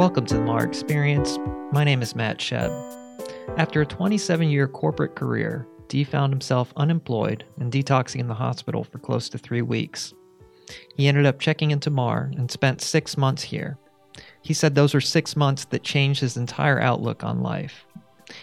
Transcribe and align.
Welcome 0.00 0.24
to 0.28 0.34
the 0.36 0.40
MAR 0.40 0.64
Experience. 0.64 1.36
My 1.72 1.84
name 1.84 2.00
is 2.00 2.14
Matt 2.14 2.38
Shebb. 2.38 2.72
After 3.58 3.82
a 3.82 3.86
27 3.86 4.48
year 4.48 4.66
corporate 4.66 5.14
career, 5.14 5.68
D 5.88 6.04
found 6.04 6.32
himself 6.32 6.72
unemployed 6.76 7.44
and 7.58 7.70
detoxing 7.70 8.20
in 8.20 8.26
the 8.26 8.32
hospital 8.32 8.82
for 8.82 8.98
close 8.98 9.28
to 9.28 9.36
three 9.36 9.60
weeks. 9.60 10.14
He 10.96 11.06
ended 11.06 11.26
up 11.26 11.38
checking 11.38 11.70
into 11.70 11.90
MAR 11.90 12.30
and 12.38 12.50
spent 12.50 12.80
six 12.80 13.18
months 13.18 13.42
here. 13.42 13.76
He 14.40 14.54
said 14.54 14.74
those 14.74 14.94
were 14.94 15.02
six 15.02 15.36
months 15.36 15.66
that 15.66 15.82
changed 15.82 16.22
his 16.22 16.38
entire 16.38 16.80
outlook 16.80 17.22
on 17.22 17.42
life. 17.42 17.84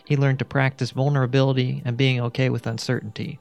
He 0.05 0.15
learned 0.15 0.37
to 0.37 0.45
practice 0.45 0.91
vulnerability 0.91 1.81
and 1.85 1.97
being 1.97 2.21
okay 2.21 2.51
with 2.51 2.67
uncertainty, 2.67 3.39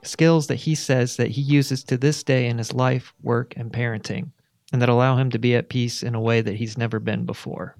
skills 0.00 0.46
that 0.46 0.54
he 0.54 0.74
says 0.74 1.18
that 1.18 1.32
he 1.32 1.42
uses 1.42 1.84
to 1.84 1.98
this 1.98 2.22
day 2.22 2.46
in 2.46 2.56
his 2.56 2.72
life, 2.72 3.12
work, 3.22 3.52
and 3.58 3.70
parenting, 3.70 4.30
and 4.72 4.80
that 4.80 4.88
allow 4.88 5.16
him 5.16 5.30
to 5.30 5.38
be 5.38 5.54
at 5.54 5.68
peace 5.68 6.02
in 6.02 6.14
a 6.14 6.20
way 6.20 6.40
that 6.40 6.56
he's 6.56 6.78
never 6.78 6.98
been 6.98 7.24
before. 7.24 7.76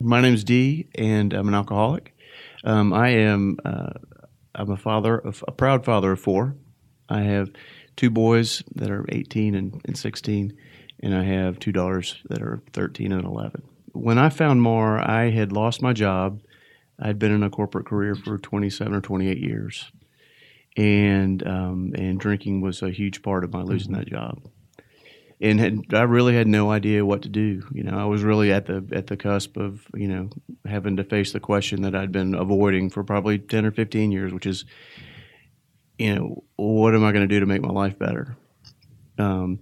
My 0.00 0.20
name's 0.20 0.44
Dee, 0.44 0.88
and 0.94 1.32
I'm 1.32 1.48
an 1.48 1.54
alcoholic. 1.54 2.14
Um, 2.64 2.92
I 2.92 3.08
am 3.10 3.58
uh, 3.64 3.92
I'm 4.54 4.70
a 4.70 4.76
father 4.76 5.16
of 5.18 5.44
a 5.46 5.52
proud 5.52 5.84
father 5.84 6.12
of 6.12 6.20
four. 6.20 6.56
I 7.08 7.20
have 7.20 7.50
two 7.96 8.10
boys 8.10 8.62
that 8.74 8.90
are 8.90 9.06
18 9.08 9.54
and, 9.54 9.80
and 9.84 9.96
16, 9.96 10.56
and 11.00 11.14
I 11.14 11.22
have 11.22 11.58
two 11.58 11.72
daughters 11.72 12.20
that 12.28 12.42
are 12.42 12.62
13 12.72 13.12
and 13.12 13.24
11. 13.24 13.62
When 13.92 14.18
I 14.18 14.28
found 14.28 14.60
MAR, 14.60 14.98
I 14.98 15.30
had 15.30 15.52
lost 15.52 15.80
my 15.80 15.92
job. 15.92 16.42
I'd 16.98 17.18
been 17.18 17.32
in 17.32 17.42
a 17.42 17.50
corporate 17.50 17.86
career 17.86 18.14
for 18.14 18.38
27 18.38 18.94
or 18.94 19.00
28 19.00 19.38
years, 19.38 19.90
and 20.76 21.46
um, 21.46 21.92
and 21.96 22.18
drinking 22.18 22.60
was 22.60 22.82
a 22.82 22.90
huge 22.90 23.22
part 23.22 23.44
of 23.44 23.52
my 23.52 23.62
losing 23.62 23.92
mm-hmm. 23.92 24.00
that 24.00 24.10
job 24.10 24.42
and 25.40 25.60
had, 25.60 25.84
I 25.92 26.02
really 26.02 26.34
had 26.34 26.46
no 26.46 26.70
idea 26.70 27.04
what 27.04 27.22
to 27.22 27.28
do. 27.28 27.62
You 27.72 27.82
know, 27.82 27.98
I 27.98 28.04
was 28.04 28.22
really 28.22 28.52
at 28.52 28.66
the 28.66 28.86
at 28.92 29.06
the 29.06 29.16
cusp 29.16 29.56
of 29.56 29.86
you 29.94 30.08
know 30.08 30.30
having 30.64 30.96
to 30.96 31.04
face 31.04 31.32
the 31.32 31.40
question 31.40 31.82
that 31.82 31.94
I'd 31.94 32.12
been 32.12 32.34
avoiding 32.34 32.90
for 32.90 33.04
probably 33.04 33.38
ten 33.38 33.66
or 33.66 33.70
fifteen 33.70 34.12
years, 34.12 34.32
which 34.32 34.46
is, 34.46 34.64
you 35.98 36.14
know, 36.14 36.44
what 36.56 36.94
am 36.94 37.04
I 37.04 37.12
going 37.12 37.28
to 37.28 37.34
do 37.34 37.40
to 37.40 37.46
make 37.46 37.62
my 37.62 37.72
life 37.72 37.98
better? 37.98 38.36
Um, 39.18 39.60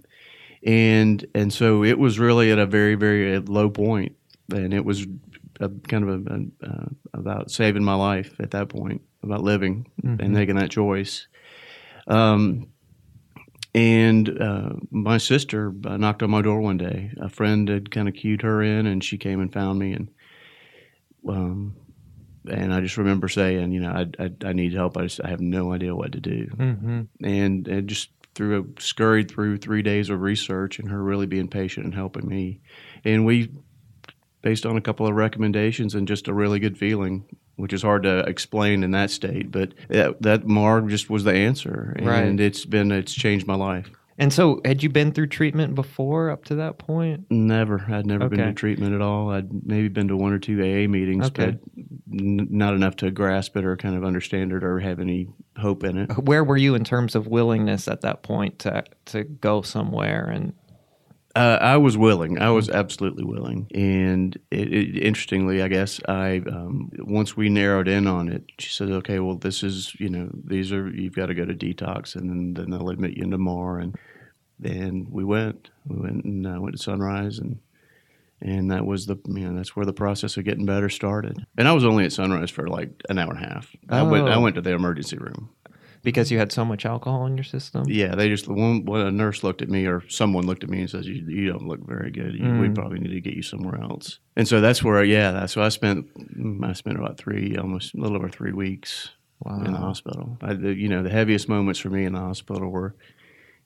and 0.63 1.25
and 1.35 1.51
so 1.51 1.83
it 1.83 1.99
was 1.99 2.19
really 2.19 2.51
at 2.51 2.59
a 2.59 2.65
very 2.65 2.95
very 2.95 3.39
low 3.39 3.69
point, 3.69 4.15
and 4.51 4.73
it 4.73 4.85
was 4.85 5.05
a, 5.59 5.69
kind 5.69 6.07
of 6.07 6.27
a, 6.27 6.33
a, 6.33 6.69
uh, 6.69 6.85
about 7.13 7.51
saving 7.51 7.83
my 7.83 7.95
life 7.95 8.35
at 8.39 8.51
that 8.51 8.69
point, 8.69 9.01
about 9.23 9.43
living 9.43 9.87
mm-hmm. 10.01 10.21
and 10.21 10.33
making 10.33 10.55
that 10.55 10.71
choice. 10.71 11.27
Um, 12.07 12.67
and 13.75 14.41
uh, 14.41 14.69
my 14.89 15.17
sister 15.17 15.73
uh, 15.85 15.97
knocked 15.97 16.23
on 16.23 16.29
my 16.29 16.41
door 16.41 16.61
one 16.61 16.77
day. 16.77 17.11
A 17.19 17.27
friend 17.27 17.67
had 17.67 17.91
kind 17.91 18.07
of 18.07 18.13
cued 18.13 18.41
her 18.41 18.63
in, 18.63 18.85
and 18.85 19.03
she 19.03 19.17
came 19.17 19.41
and 19.41 19.51
found 19.51 19.77
me. 19.77 19.91
And 19.91 20.09
um, 21.27 21.75
and 22.49 22.73
I 22.73 22.79
just 22.79 22.95
remember 22.95 23.27
saying, 23.27 23.73
you 23.73 23.81
know, 23.81 23.91
I, 23.91 24.23
I, 24.23 24.31
I 24.45 24.53
need 24.53 24.73
help. 24.73 24.95
I 24.95 25.03
just 25.03 25.19
I 25.25 25.27
have 25.27 25.41
no 25.41 25.73
idea 25.73 25.93
what 25.93 26.13
to 26.13 26.21
do. 26.21 26.47
Mm-hmm. 26.55 27.01
And, 27.25 27.67
and 27.67 27.89
just 27.89 28.11
through 28.33 28.61
a, 28.61 28.81
scurried 28.81 29.29
through 29.29 29.57
three 29.57 29.81
days 29.81 30.09
of 30.09 30.21
research 30.21 30.79
and 30.79 30.89
her 30.89 31.03
really 31.03 31.25
being 31.25 31.49
patient 31.49 31.85
and 31.85 31.93
helping 31.93 32.29
me. 32.29 32.61
And 33.03 33.25
we, 33.25 33.51
based 34.41 34.65
on 34.65 34.77
a 34.77 34.81
couple 34.81 35.05
of 35.05 35.15
recommendations 35.15 35.95
and 35.95 36.07
just 36.07 36.29
a 36.29 36.33
really 36.33 36.59
good 36.59 36.77
feeling, 36.77 37.25
which 37.55 37.73
is 37.73 37.81
hard 37.81 38.03
to 38.03 38.19
explain 38.19 38.83
in 38.83 38.91
that 38.91 39.11
state. 39.11 39.51
But 39.51 39.73
that, 39.89 40.21
that 40.21 40.47
MAR 40.47 40.81
just 40.81 41.09
was 41.09 41.23
the 41.23 41.33
answer, 41.33 41.93
and 41.97 42.07
right. 42.07 42.39
it's 42.39 42.65
been 42.65 42.91
it's 42.91 43.13
changed 43.13 43.47
my 43.47 43.55
life. 43.55 43.89
And 44.17 44.31
so, 44.31 44.61
had 44.63 44.81
you 44.81 44.87
been 44.87 45.11
through 45.11 45.27
treatment 45.27 45.75
before 45.75 46.29
up 46.29 46.45
to 46.45 46.55
that 46.55 46.77
point? 46.77 47.25
Never. 47.29 47.85
I'd 47.89 48.05
never 48.05 48.25
okay. 48.25 48.37
been 48.37 48.45
to 48.47 48.53
treatment 48.53 48.95
at 48.95 49.01
all. 49.01 49.29
I'd 49.29 49.65
maybe 49.65 49.89
been 49.89 50.07
to 50.07 50.15
one 50.15 50.31
or 50.31 50.39
two 50.39 50.61
AA 50.61 50.87
meetings, 50.87 51.27
okay. 51.27 51.47
but 51.47 51.59
n- 52.13 52.47
not 52.49 52.73
enough 52.73 52.95
to 52.97 53.11
grasp 53.11 53.57
it 53.57 53.65
or 53.65 53.75
kind 53.75 53.95
of 53.95 54.05
understand 54.05 54.53
it 54.53 54.63
or 54.63 54.79
have 54.79 55.01
any 55.01 55.27
hope 55.57 55.83
in 55.83 55.97
it. 55.97 56.17
Where 56.17 56.45
were 56.45 56.55
you 56.55 56.75
in 56.75 56.85
terms 56.85 57.13
of 57.15 57.27
willingness 57.27 57.89
at 57.89 58.01
that 58.01 58.23
point 58.23 58.59
to 58.59 58.85
to 59.07 59.25
go 59.25 59.61
somewhere 59.61 60.25
and 60.25 60.53
uh, 61.35 61.57
I 61.59 61.77
was 61.77 61.97
willing. 61.97 62.39
I 62.39 62.49
was 62.49 62.69
absolutely 62.69 63.25
willing. 63.25 63.67
And 63.75 64.37
it, 64.51 64.73
it, 64.73 64.97
interestingly, 65.03 65.61
I 65.61 65.67
guess 65.67 65.99
I 66.07 66.41
um, 66.47 66.89
once 66.99 67.35
we 67.35 67.49
narrowed 67.49 67.87
in 67.87 68.07
on 68.07 68.29
it, 68.29 68.43
she 68.57 68.69
said, 68.69 68.89
"Okay, 68.89 69.19
well, 69.19 69.35
this 69.35 69.61
is 69.61 69.93
you 69.99 70.09
know 70.09 70.29
these 70.33 70.71
are 70.71 70.89
you've 70.89 71.15
got 71.15 71.27
to 71.27 71.33
go 71.33 71.45
to 71.45 71.53
detox, 71.53 72.15
and 72.15 72.29
then, 72.29 72.53
then 72.53 72.69
they'll 72.71 72.89
admit 72.89 73.17
you 73.17 73.23
into 73.23 73.37
MAR." 73.37 73.79
And 73.79 73.95
then 74.59 75.07
we 75.09 75.23
went. 75.23 75.69
We 75.85 75.97
went 75.97 76.23
and 76.23 76.47
uh, 76.47 76.61
went 76.61 76.77
to 76.77 76.81
Sunrise, 76.81 77.39
and 77.39 77.59
and 78.41 78.71
that 78.71 78.85
was 78.85 79.05
the 79.05 79.17
you 79.27 79.49
know 79.49 79.57
that's 79.57 79.75
where 79.75 79.85
the 79.85 79.93
process 79.93 80.37
of 80.37 80.45
getting 80.45 80.65
better 80.65 80.89
started. 80.89 81.45
And 81.57 81.67
I 81.67 81.73
was 81.73 81.83
only 81.83 82.05
at 82.05 82.13
Sunrise 82.13 82.49
for 82.49 82.67
like 82.67 82.89
an 83.09 83.19
hour 83.19 83.33
and 83.33 83.43
a 83.43 83.47
half. 83.49 83.75
Oh. 83.89 83.97
I 83.97 84.03
went 84.03 84.29
I 84.29 84.35
oh. 84.35 84.41
went 84.41 84.55
to 84.55 84.61
the 84.61 84.71
emergency 84.71 85.17
room 85.17 85.49
because 86.05 86.31
you 86.31 86.37
had 86.37 86.51
so 86.51 86.63
much 86.63 86.85
alcohol 86.85 87.25
in 87.25 87.35
your 87.35 87.43
system. 87.43 87.83
Yeah, 87.87 88.13
they 88.15 88.29
just 88.29 88.47
one, 88.47 88.85
a 88.87 89.11
nurse 89.11 89.43
looked 89.43 89.63
at 89.63 89.69
me 89.69 89.87
or 89.87 90.07
someone 90.07 90.45
looked 90.45 90.63
at 90.63 90.69
me 90.69 90.79
and 90.79 90.89
says, 90.89 91.07
"You, 91.07 91.15
you 91.27 91.51
don't 91.51 91.67
look 91.67 91.85
very 91.85 92.11
good. 92.11 92.35
You, 92.35 92.45
mm. 92.45 92.61
We 92.61 92.69
probably 92.69 92.99
need 92.99 93.11
to 93.11 93.19
get 93.19 93.33
you 93.33 93.41
somewhere 93.41 93.81
else." 93.81 94.19
And 94.37 94.47
so 94.47 94.61
that's 94.61 94.83
where, 94.83 95.03
yeah, 95.03 95.31
that's 95.31 95.53
so 95.53 95.63
I 95.63 95.69
spent 95.69 96.07
I 96.63 96.73
spent 96.73 96.97
about 96.97 97.17
three, 97.17 97.57
almost 97.57 97.95
a 97.95 97.97
little 97.97 98.15
over 98.15 98.29
three 98.29 98.53
weeks 98.53 99.09
wow. 99.43 99.57
in 99.65 99.73
the 99.73 99.79
hospital. 99.79 100.37
I, 100.41 100.53
the, 100.53 100.73
you 100.73 100.87
know, 100.87 101.03
the 101.03 101.09
heaviest 101.09 101.49
moments 101.49 101.79
for 101.79 101.89
me 101.89 102.05
in 102.05 102.13
the 102.13 102.19
hospital 102.19 102.69
were, 102.69 102.95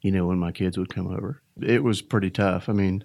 you 0.01 0.11
know, 0.11 0.25
when 0.25 0.39
my 0.39 0.53
kids 0.53 0.77
would 0.77 0.93
come 0.93 1.07
over. 1.07 1.41
It 1.61 1.83
was 1.83 2.01
pretty 2.01 2.31
tough. 2.31 2.69
I 2.69 2.73
mean, 2.73 3.03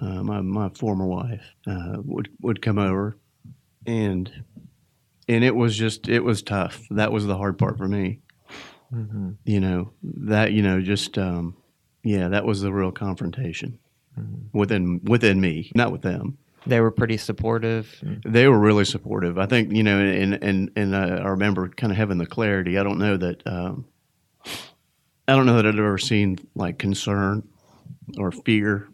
uh, 0.00 0.22
my 0.22 0.40
my 0.40 0.70
former 0.70 1.06
wife 1.06 1.44
uh, 1.66 1.98
would 2.02 2.30
would 2.40 2.62
come 2.62 2.78
over, 2.78 3.18
and 3.86 4.32
and 5.28 5.44
it 5.44 5.54
was 5.54 5.76
just 5.76 6.08
it 6.08 6.24
was 6.24 6.42
tough. 6.42 6.86
That 6.88 7.12
was 7.12 7.26
the 7.26 7.36
hard 7.36 7.58
part 7.58 7.76
for 7.76 7.86
me 7.86 8.20
Mm-hmm. 8.94 9.30
You 9.44 9.60
know 9.60 9.92
that 10.02 10.52
you 10.52 10.62
know 10.62 10.80
just 10.80 11.16
um, 11.16 11.56
yeah, 12.02 12.28
that 12.28 12.44
was 12.44 12.60
the 12.60 12.72
real 12.72 12.90
confrontation 12.90 13.78
mm-hmm. 14.18 14.58
within 14.58 15.00
within 15.04 15.40
me, 15.40 15.70
not 15.74 15.92
with 15.92 16.02
them. 16.02 16.38
They 16.66 16.80
were 16.80 16.90
pretty 16.90 17.16
supportive. 17.16 18.02
They 18.24 18.46
were 18.46 18.58
really 18.58 18.84
supportive. 18.84 19.38
I 19.38 19.46
think 19.46 19.72
you 19.72 19.82
know, 19.82 19.98
and 19.98 20.34
and 20.42 20.70
and 20.76 20.94
uh, 20.94 21.22
I 21.22 21.28
remember 21.28 21.68
kind 21.68 21.92
of 21.92 21.96
having 21.96 22.18
the 22.18 22.26
clarity. 22.26 22.78
I 22.78 22.82
don't 22.82 22.98
know 22.98 23.16
that 23.16 23.46
um, 23.46 23.86
I 25.26 25.36
don't 25.36 25.46
know 25.46 25.56
that 25.56 25.66
I'd 25.66 25.78
ever 25.78 25.98
seen 25.98 26.38
like 26.54 26.78
concern 26.78 27.48
or 28.18 28.32
fear 28.32 28.88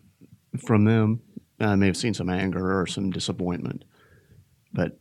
from 0.65 0.85
them. 0.85 1.23
I 1.59 1.75
may 1.75 1.87
have 1.87 1.97
seen 1.97 2.15
some 2.15 2.29
anger 2.29 2.79
or 2.79 2.87
some 2.87 3.11
disappointment, 3.11 3.85
but 4.73 4.99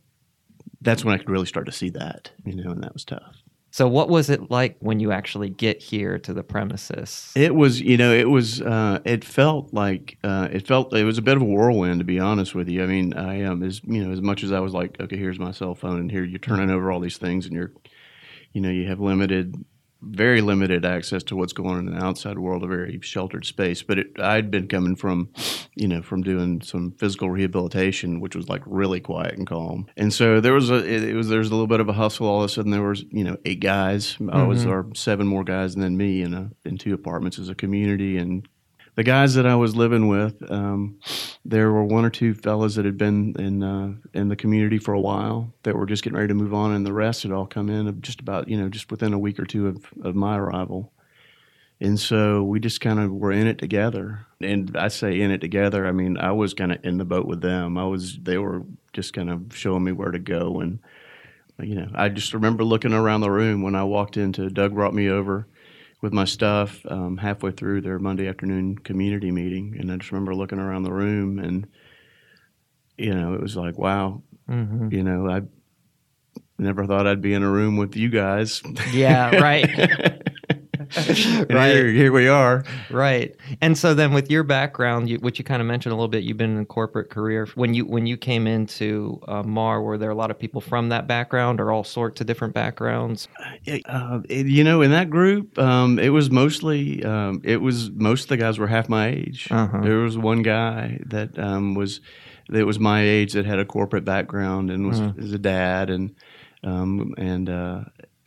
that's 0.80 1.04
when 1.04 1.14
I 1.14 1.18
could 1.18 1.28
really 1.28 1.46
start 1.46 1.66
to 1.66 1.72
see 1.72 1.90
that, 1.90 2.30
you 2.44 2.56
know, 2.56 2.70
and 2.70 2.82
that 2.82 2.94
was 2.94 3.04
tough. 3.04 3.42
So, 3.76 3.86
what 3.86 4.08
was 4.08 4.30
it 4.30 4.50
like 4.50 4.78
when 4.80 5.00
you 5.00 5.12
actually 5.12 5.50
get 5.50 5.82
here 5.82 6.18
to 6.20 6.32
the 6.32 6.42
premises? 6.42 7.30
It 7.36 7.54
was, 7.54 7.78
you 7.78 7.98
know, 7.98 8.10
it 8.10 8.30
was, 8.30 8.62
uh, 8.62 9.00
it 9.04 9.22
felt 9.22 9.74
like, 9.74 10.16
uh, 10.24 10.48
it 10.50 10.66
felt, 10.66 10.94
it 10.94 11.04
was 11.04 11.18
a 11.18 11.22
bit 11.22 11.36
of 11.36 11.42
a 11.42 11.44
whirlwind, 11.44 12.00
to 12.00 12.04
be 12.06 12.18
honest 12.18 12.54
with 12.54 12.70
you. 12.70 12.82
I 12.82 12.86
mean, 12.86 13.12
I 13.12 13.42
um, 13.42 13.62
as 13.62 13.82
you 13.84 14.02
know, 14.02 14.12
as 14.12 14.22
much 14.22 14.42
as 14.42 14.50
I 14.50 14.60
was 14.60 14.72
like, 14.72 14.98
okay, 14.98 15.18
here's 15.18 15.38
my 15.38 15.50
cell 15.50 15.74
phone, 15.74 16.00
and 16.00 16.10
here 16.10 16.24
you're 16.24 16.38
turning 16.38 16.70
over 16.70 16.90
all 16.90 17.00
these 17.00 17.18
things, 17.18 17.44
and 17.44 17.54
you're, 17.54 17.72
you 18.54 18.62
know, 18.62 18.70
you 18.70 18.88
have 18.88 18.98
limited 18.98 19.62
very 20.02 20.40
limited 20.40 20.84
access 20.84 21.22
to 21.24 21.36
what's 21.36 21.52
going 21.52 21.70
on 21.70 21.88
in 21.88 21.94
the 21.94 22.04
outside 22.04 22.38
world, 22.38 22.62
a 22.62 22.66
very 22.66 23.00
sheltered 23.02 23.44
space. 23.44 23.82
But 23.82 23.98
it, 23.98 24.20
I'd 24.20 24.50
been 24.50 24.68
coming 24.68 24.96
from, 24.96 25.30
you 25.74 25.88
know, 25.88 26.02
from 26.02 26.22
doing 26.22 26.60
some 26.62 26.92
physical 26.92 27.30
rehabilitation, 27.30 28.20
which 28.20 28.36
was 28.36 28.48
like 28.48 28.62
really 28.66 29.00
quiet 29.00 29.34
and 29.36 29.46
calm. 29.46 29.86
And 29.96 30.12
so 30.12 30.40
there 30.40 30.52
was 30.52 30.70
a, 30.70 30.76
it, 30.76 31.04
it 31.04 31.14
was 31.14 31.28
there's 31.28 31.48
a 31.48 31.52
little 31.52 31.66
bit 31.66 31.80
of 31.80 31.88
a 31.88 31.94
hustle. 31.94 32.26
All 32.26 32.42
of 32.42 32.44
a 32.44 32.48
sudden, 32.48 32.70
there 32.70 32.82
was 32.82 33.04
you 33.10 33.24
know 33.24 33.36
eight 33.44 33.60
guys. 33.60 34.14
Mm-hmm. 34.14 34.30
I 34.30 34.44
was 34.44 34.66
or 34.66 34.86
seven 34.94 35.26
more 35.26 35.44
guys, 35.44 35.74
and 35.74 35.82
then 35.82 35.96
me 35.96 36.22
in 36.22 36.34
a 36.34 36.50
in 36.64 36.78
two 36.78 36.94
apartments 36.94 37.38
as 37.38 37.48
a 37.48 37.54
community 37.54 38.18
and 38.18 38.48
the 38.96 39.04
guys 39.04 39.34
that 39.34 39.46
I 39.46 39.54
was 39.54 39.76
living 39.76 40.08
with, 40.08 40.50
um, 40.50 40.98
there 41.44 41.70
were 41.70 41.84
one 41.84 42.04
or 42.04 42.10
two 42.10 42.34
fellas 42.34 42.74
that 42.74 42.86
had 42.86 42.96
been 42.96 43.34
in 43.38 43.62
uh, 43.62 43.94
in 44.14 44.28
the 44.28 44.36
community 44.36 44.78
for 44.78 44.94
a 44.94 45.00
while 45.00 45.52
that 45.62 45.76
were 45.76 45.86
just 45.86 46.02
getting 46.02 46.16
ready 46.16 46.28
to 46.28 46.34
move 46.34 46.54
on, 46.54 46.72
and 46.72 46.84
the 46.84 46.94
rest 46.94 47.22
had 47.22 47.30
all 47.30 47.46
come 47.46 47.68
in 47.68 48.00
just 48.00 48.20
about 48.20 48.48
you 48.48 48.56
know 48.56 48.68
just 48.68 48.90
within 48.90 49.12
a 49.12 49.18
week 49.18 49.38
or 49.38 49.44
two 49.44 49.68
of, 49.68 49.86
of 50.02 50.14
my 50.14 50.36
arrival. 50.36 50.92
And 51.78 52.00
so 52.00 52.42
we 52.42 52.58
just 52.58 52.80
kind 52.80 52.98
of 52.98 53.12
were 53.12 53.32
in 53.32 53.46
it 53.46 53.58
together. 53.58 54.26
And 54.40 54.74
I 54.78 54.88
say 54.88 55.20
in 55.20 55.30
it 55.30 55.42
together, 55.42 55.86
I 55.86 55.92
mean 55.92 56.16
I 56.16 56.32
was 56.32 56.54
kind 56.54 56.72
of 56.72 56.82
in 56.82 56.96
the 56.96 57.04
boat 57.04 57.26
with 57.26 57.42
them. 57.42 57.76
I 57.76 57.84
was 57.84 58.18
they 58.18 58.38
were 58.38 58.62
just 58.94 59.12
kind 59.12 59.30
of 59.30 59.54
showing 59.54 59.84
me 59.84 59.92
where 59.92 60.10
to 60.10 60.18
go 60.18 60.60
and 60.60 60.78
you 61.58 61.74
know, 61.74 61.88
I 61.94 62.10
just 62.10 62.34
remember 62.34 62.64
looking 62.64 62.92
around 62.92 63.22
the 63.22 63.30
room 63.30 63.62
when 63.62 63.74
I 63.74 63.84
walked 63.84 64.18
into 64.18 64.50
Doug 64.50 64.74
brought 64.74 64.92
me 64.92 65.08
over 65.08 65.46
with 66.06 66.12
my 66.12 66.24
stuff 66.24 66.86
um, 66.86 67.16
halfway 67.16 67.50
through 67.50 67.80
their 67.80 67.98
Monday 67.98 68.28
afternoon 68.28 68.78
community 68.78 69.32
meeting, 69.32 69.76
and 69.76 69.90
I 69.90 69.96
just 69.96 70.12
remember 70.12 70.36
looking 70.36 70.60
around 70.60 70.84
the 70.84 70.92
room, 70.92 71.40
and 71.40 71.66
you 72.96 73.12
know, 73.12 73.34
it 73.34 73.40
was 73.40 73.56
like, 73.56 73.76
wow, 73.76 74.22
mm-hmm. 74.48 74.92
you 74.92 75.02
know, 75.02 75.28
I 75.28 75.42
never 76.60 76.86
thought 76.86 77.08
I'd 77.08 77.20
be 77.20 77.34
in 77.34 77.42
a 77.42 77.50
room 77.50 77.76
with 77.76 77.96
you 77.96 78.08
guys. 78.08 78.62
Yeah, 78.92 79.34
right. 79.40 80.22
And 80.96 81.50
Right. 81.54 81.72
here, 81.74 81.88
here 81.90 82.12
we 82.12 82.28
are. 82.28 82.64
Right. 82.90 83.34
And 83.60 83.76
so 83.76 83.94
then 83.94 84.12
with 84.12 84.30
your 84.30 84.42
background, 84.42 85.08
you, 85.08 85.18
which 85.18 85.38
you 85.38 85.44
kind 85.44 85.60
of 85.60 85.66
mentioned 85.68 85.92
a 85.92 85.96
little 85.96 86.08
bit, 86.08 86.22
you've 86.24 86.36
been 86.36 86.56
in 86.56 86.62
a 86.62 86.64
corporate 86.66 87.10
career. 87.10 87.46
When 87.54 87.74
you 87.74 87.84
when 87.86 88.06
you 88.06 88.16
came 88.16 88.46
into 88.46 89.20
uh, 89.28 89.42
MAR, 89.42 89.82
were 89.82 89.98
there 89.98 90.10
a 90.10 90.14
lot 90.14 90.30
of 90.30 90.38
people 90.38 90.60
from 90.60 90.88
that 90.90 91.06
background 91.06 91.60
or 91.60 91.70
all 91.72 91.84
sorts 91.84 92.20
of 92.20 92.26
different 92.26 92.54
backgrounds? 92.54 93.28
Uh, 93.86 94.20
it- 94.28 94.46
you 94.46 94.62
know, 94.64 94.82
in 94.82 94.90
that 94.92 95.10
group, 95.10 95.58
um, 95.58 95.98
it 95.98 96.10
was 96.10 96.30
mostly 96.30 97.02
um, 97.04 97.40
it 97.44 97.60
was 97.60 97.90
most 97.90 98.24
of 98.24 98.28
the 98.28 98.36
guys 98.36 98.58
were 98.58 98.66
half 98.68 98.88
my 98.88 99.08
age. 99.08 99.48
Uh-huh. 99.50 99.80
There 99.82 99.98
was 99.98 100.16
one 100.18 100.42
guy 100.42 101.00
that 101.06 101.38
um, 101.38 101.74
was 101.74 102.00
that 102.48 102.64
was 102.64 102.78
my 102.78 103.02
age 103.02 103.32
that 103.32 103.44
had 103.44 103.58
a 103.58 103.64
corporate 103.64 104.04
background 104.04 104.70
and 104.70 104.86
was, 104.86 105.00
Mhm. 105.00 105.16
was 105.16 105.32
a 105.32 105.38
dad 105.38 105.90
and 105.90 106.14
um, 106.64 107.14
and 107.18 107.48
uh, 107.48 107.80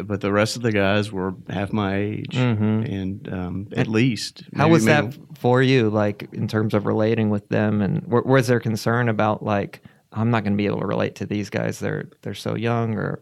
but 0.03 0.21
the 0.21 0.31
rest 0.31 0.55
of 0.55 0.61
the 0.61 0.71
guys 0.71 1.11
were 1.11 1.33
half 1.49 1.73
my 1.73 1.95
age 1.97 2.31
Mhm. 2.35 2.89
and 2.91 3.33
um, 3.33 3.67
at 3.75 3.87
least. 3.87 4.43
How 4.55 4.63
Maybe- 4.63 4.71
was 4.73 4.85
that 4.85 5.03
maybe- 5.05 5.17
for 5.37 5.61
you, 5.61 5.89
like 5.89 6.27
in 6.33 6.47
terms 6.47 6.73
of 6.73 6.85
relating 6.85 7.29
with 7.29 7.47
them? 7.49 7.81
And 7.81 8.01
w- 8.03 8.23
was 8.25 8.47
there 8.47 8.59
concern 8.59 9.09
about 9.09 9.43
like 9.43 9.81
I'm 10.11 10.31
not 10.31 10.43
going 10.43 10.53
to 10.53 10.57
be 10.57 10.65
able 10.65 10.79
to 10.79 10.87
relate 10.87 11.15
to 11.15 11.25
these 11.25 11.49
guys? 11.49 11.79
They're 11.79 12.09
they're 12.21 12.33
so 12.33 12.55
young, 12.55 12.95
or 12.95 13.19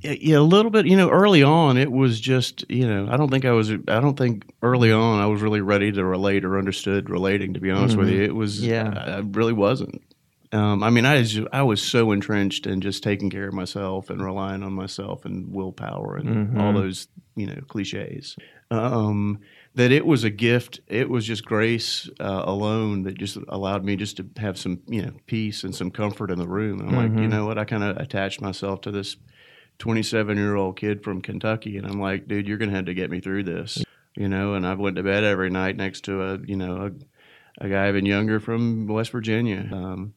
Yeah, 0.00 0.38
a 0.38 0.42
little 0.42 0.70
bit. 0.70 0.86
You 0.86 0.96
know, 0.96 1.08
early 1.10 1.42
on, 1.42 1.76
it 1.76 1.90
was 1.92 2.20
just 2.20 2.64
you 2.70 2.86
know, 2.86 3.08
I 3.10 3.16
don't 3.16 3.30
think 3.30 3.44
I 3.44 3.52
was. 3.52 3.70
I 3.70 4.00
don't 4.00 4.16
think 4.18 4.44
early 4.62 4.92
on 4.92 5.20
I 5.20 5.26
was 5.26 5.42
really 5.42 5.60
ready 5.60 5.90
to 5.92 6.04
relate 6.04 6.44
or 6.44 6.58
understood 6.58 7.08
relating. 7.10 7.54
To 7.54 7.60
be 7.60 7.70
honest 7.70 7.96
with 7.96 8.08
Mhm. 8.08 8.12
you, 8.12 8.22
it 8.22 8.34
was. 8.34 8.64
Yeah. 8.64 8.92
I 9.18 9.18
really 9.36 9.52
wasn't. 9.52 10.02
Um, 10.52 10.82
I 10.82 10.90
mean, 10.90 11.06
I 11.06 11.18
was, 11.18 11.38
I 11.52 11.62
was 11.62 11.80
so 11.82 12.10
entrenched 12.10 12.66
in 12.66 12.80
just 12.80 13.02
taking 13.04 13.30
care 13.30 13.46
of 13.46 13.54
myself 13.54 14.10
and 14.10 14.22
relying 14.22 14.62
on 14.64 14.72
myself 14.72 15.24
and 15.24 15.52
willpower 15.52 16.16
and 16.16 16.58
all 16.60 16.72
Mhm. 16.72 16.74
those 16.74 17.08
you 17.36 17.46
know 17.46 17.60
cliches. 17.68 18.36
Um, 18.72 19.38
that 19.76 19.92
it 19.92 20.04
was 20.04 20.24
a 20.24 20.30
gift. 20.30 20.80
It 20.88 21.08
was 21.08 21.24
just 21.24 21.44
grace 21.44 22.08
uh, 22.18 22.42
alone 22.44 23.04
that 23.04 23.16
just 23.16 23.38
allowed 23.48 23.84
me 23.84 23.94
just 23.94 24.16
to 24.16 24.26
have 24.38 24.58
some 24.58 24.80
you 24.88 25.02
know 25.02 25.12
peace 25.26 25.62
and 25.62 25.74
some 25.74 25.90
comfort 25.92 26.30
in 26.32 26.38
the 26.38 26.48
room. 26.48 26.80
And 26.80 26.88
I'm 26.88 26.96
like, 26.96 27.20
you 27.20 27.28
Mhm. 27.28 27.30
know 27.30 27.46
what? 27.46 27.58
I 27.58 27.64
kind 27.64 27.84
of 27.84 27.96
attached 27.98 28.40
myself 28.40 28.80
to 28.82 28.90
this 28.90 29.16
27 29.78 30.36
year 30.36 30.56
old 30.56 30.76
kid 30.76 31.04
from 31.04 31.22
Kentucky, 31.22 31.76
and 31.76 31.86
I'm 31.86 32.00
like, 32.00 32.26
dude, 32.26 32.48
you're 32.48 32.58
gonna 32.58 32.72
have 32.72 32.86
to 32.86 32.94
get 32.94 33.10
me 33.10 33.20
through 33.20 33.44
this, 33.44 33.84
you 34.16 34.28
know. 34.28 34.54
And 34.54 34.66
I 34.66 34.74
went 34.74 34.96
to 34.96 35.04
bed 35.04 35.22
every 35.22 35.50
night 35.50 35.76
next 35.76 36.00
to 36.06 36.22
a, 36.22 36.38
you 36.44 36.56
know, 36.56 36.86
a, 36.86 36.90
a 37.58 37.68
guy 37.68 37.88
even 37.88 38.06
younger 38.06 38.40
from 38.40 38.86
West 38.86 39.10
Virginia. 39.12 39.68
Um, 39.72 40.14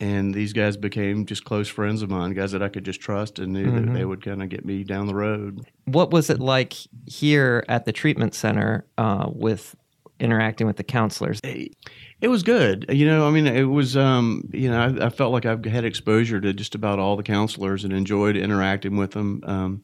and 0.00 0.34
these 0.34 0.52
guys 0.52 0.76
became 0.76 1.26
just 1.26 1.44
close 1.44 1.68
friends 1.68 2.02
of 2.02 2.10
mine, 2.10 2.32
guys 2.34 2.50
that 2.52 2.62
I 2.62 2.68
could 2.68 2.84
just 2.84 3.00
trust 3.00 3.38
and 3.38 3.52
knew 3.52 3.66
Mhm. 3.66 3.86
that 3.86 3.92
they 3.94 4.04
would 4.04 4.24
kind 4.24 4.42
of 4.42 4.48
get 4.48 4.64
me 4.64 4.82
down 4.84 5.06
the 5.06 5.14
road. 5.14 5.60
what 5.84 6.10
was 6.10 6.28
it 6.30 6.40
like 6.40 6.74
here 7.06 7.64
at 7.68 7.84
the 7.84 7.92
treatment 7.92 8.34
center 8.34 8.84
uh, 8.98 9.28
with 9.32 9.76
interacting 10.20 10.66
with 10.66 10.76
the 10.76 10.84
counselors? 10.84 11.40
It 11.44 12.28
was 12.28 12.42
good. 12.44 12.86
You 12.88 13.04
know, 13.06 13.26
I 13.26 13.30
mean, 13.32 13.46
it 13.48 13.64
was, 13.64 13.96
um, 13.96 14.48
you 14.52 14.70
know, 14.70 14.80
I, 14.80 15.06
I 15.06 15.10
felt 15.10 15.32
like 15.32 15.44
I've 15.44 15.64
had 15.64 15.84
exposure 15.84 16.40
to 16.40 16.52
just 16.52 16.74
about 16.76 16.98
all 17.00 17.16
the 17.16 17.24
counselors 17.24 17.82
and 17.84 17.92
enjoyed 17.92 18.36
interacting 18.36 18.96
with 18.96 19.10
them. 19.12 19.40
Um, 19.44 19.82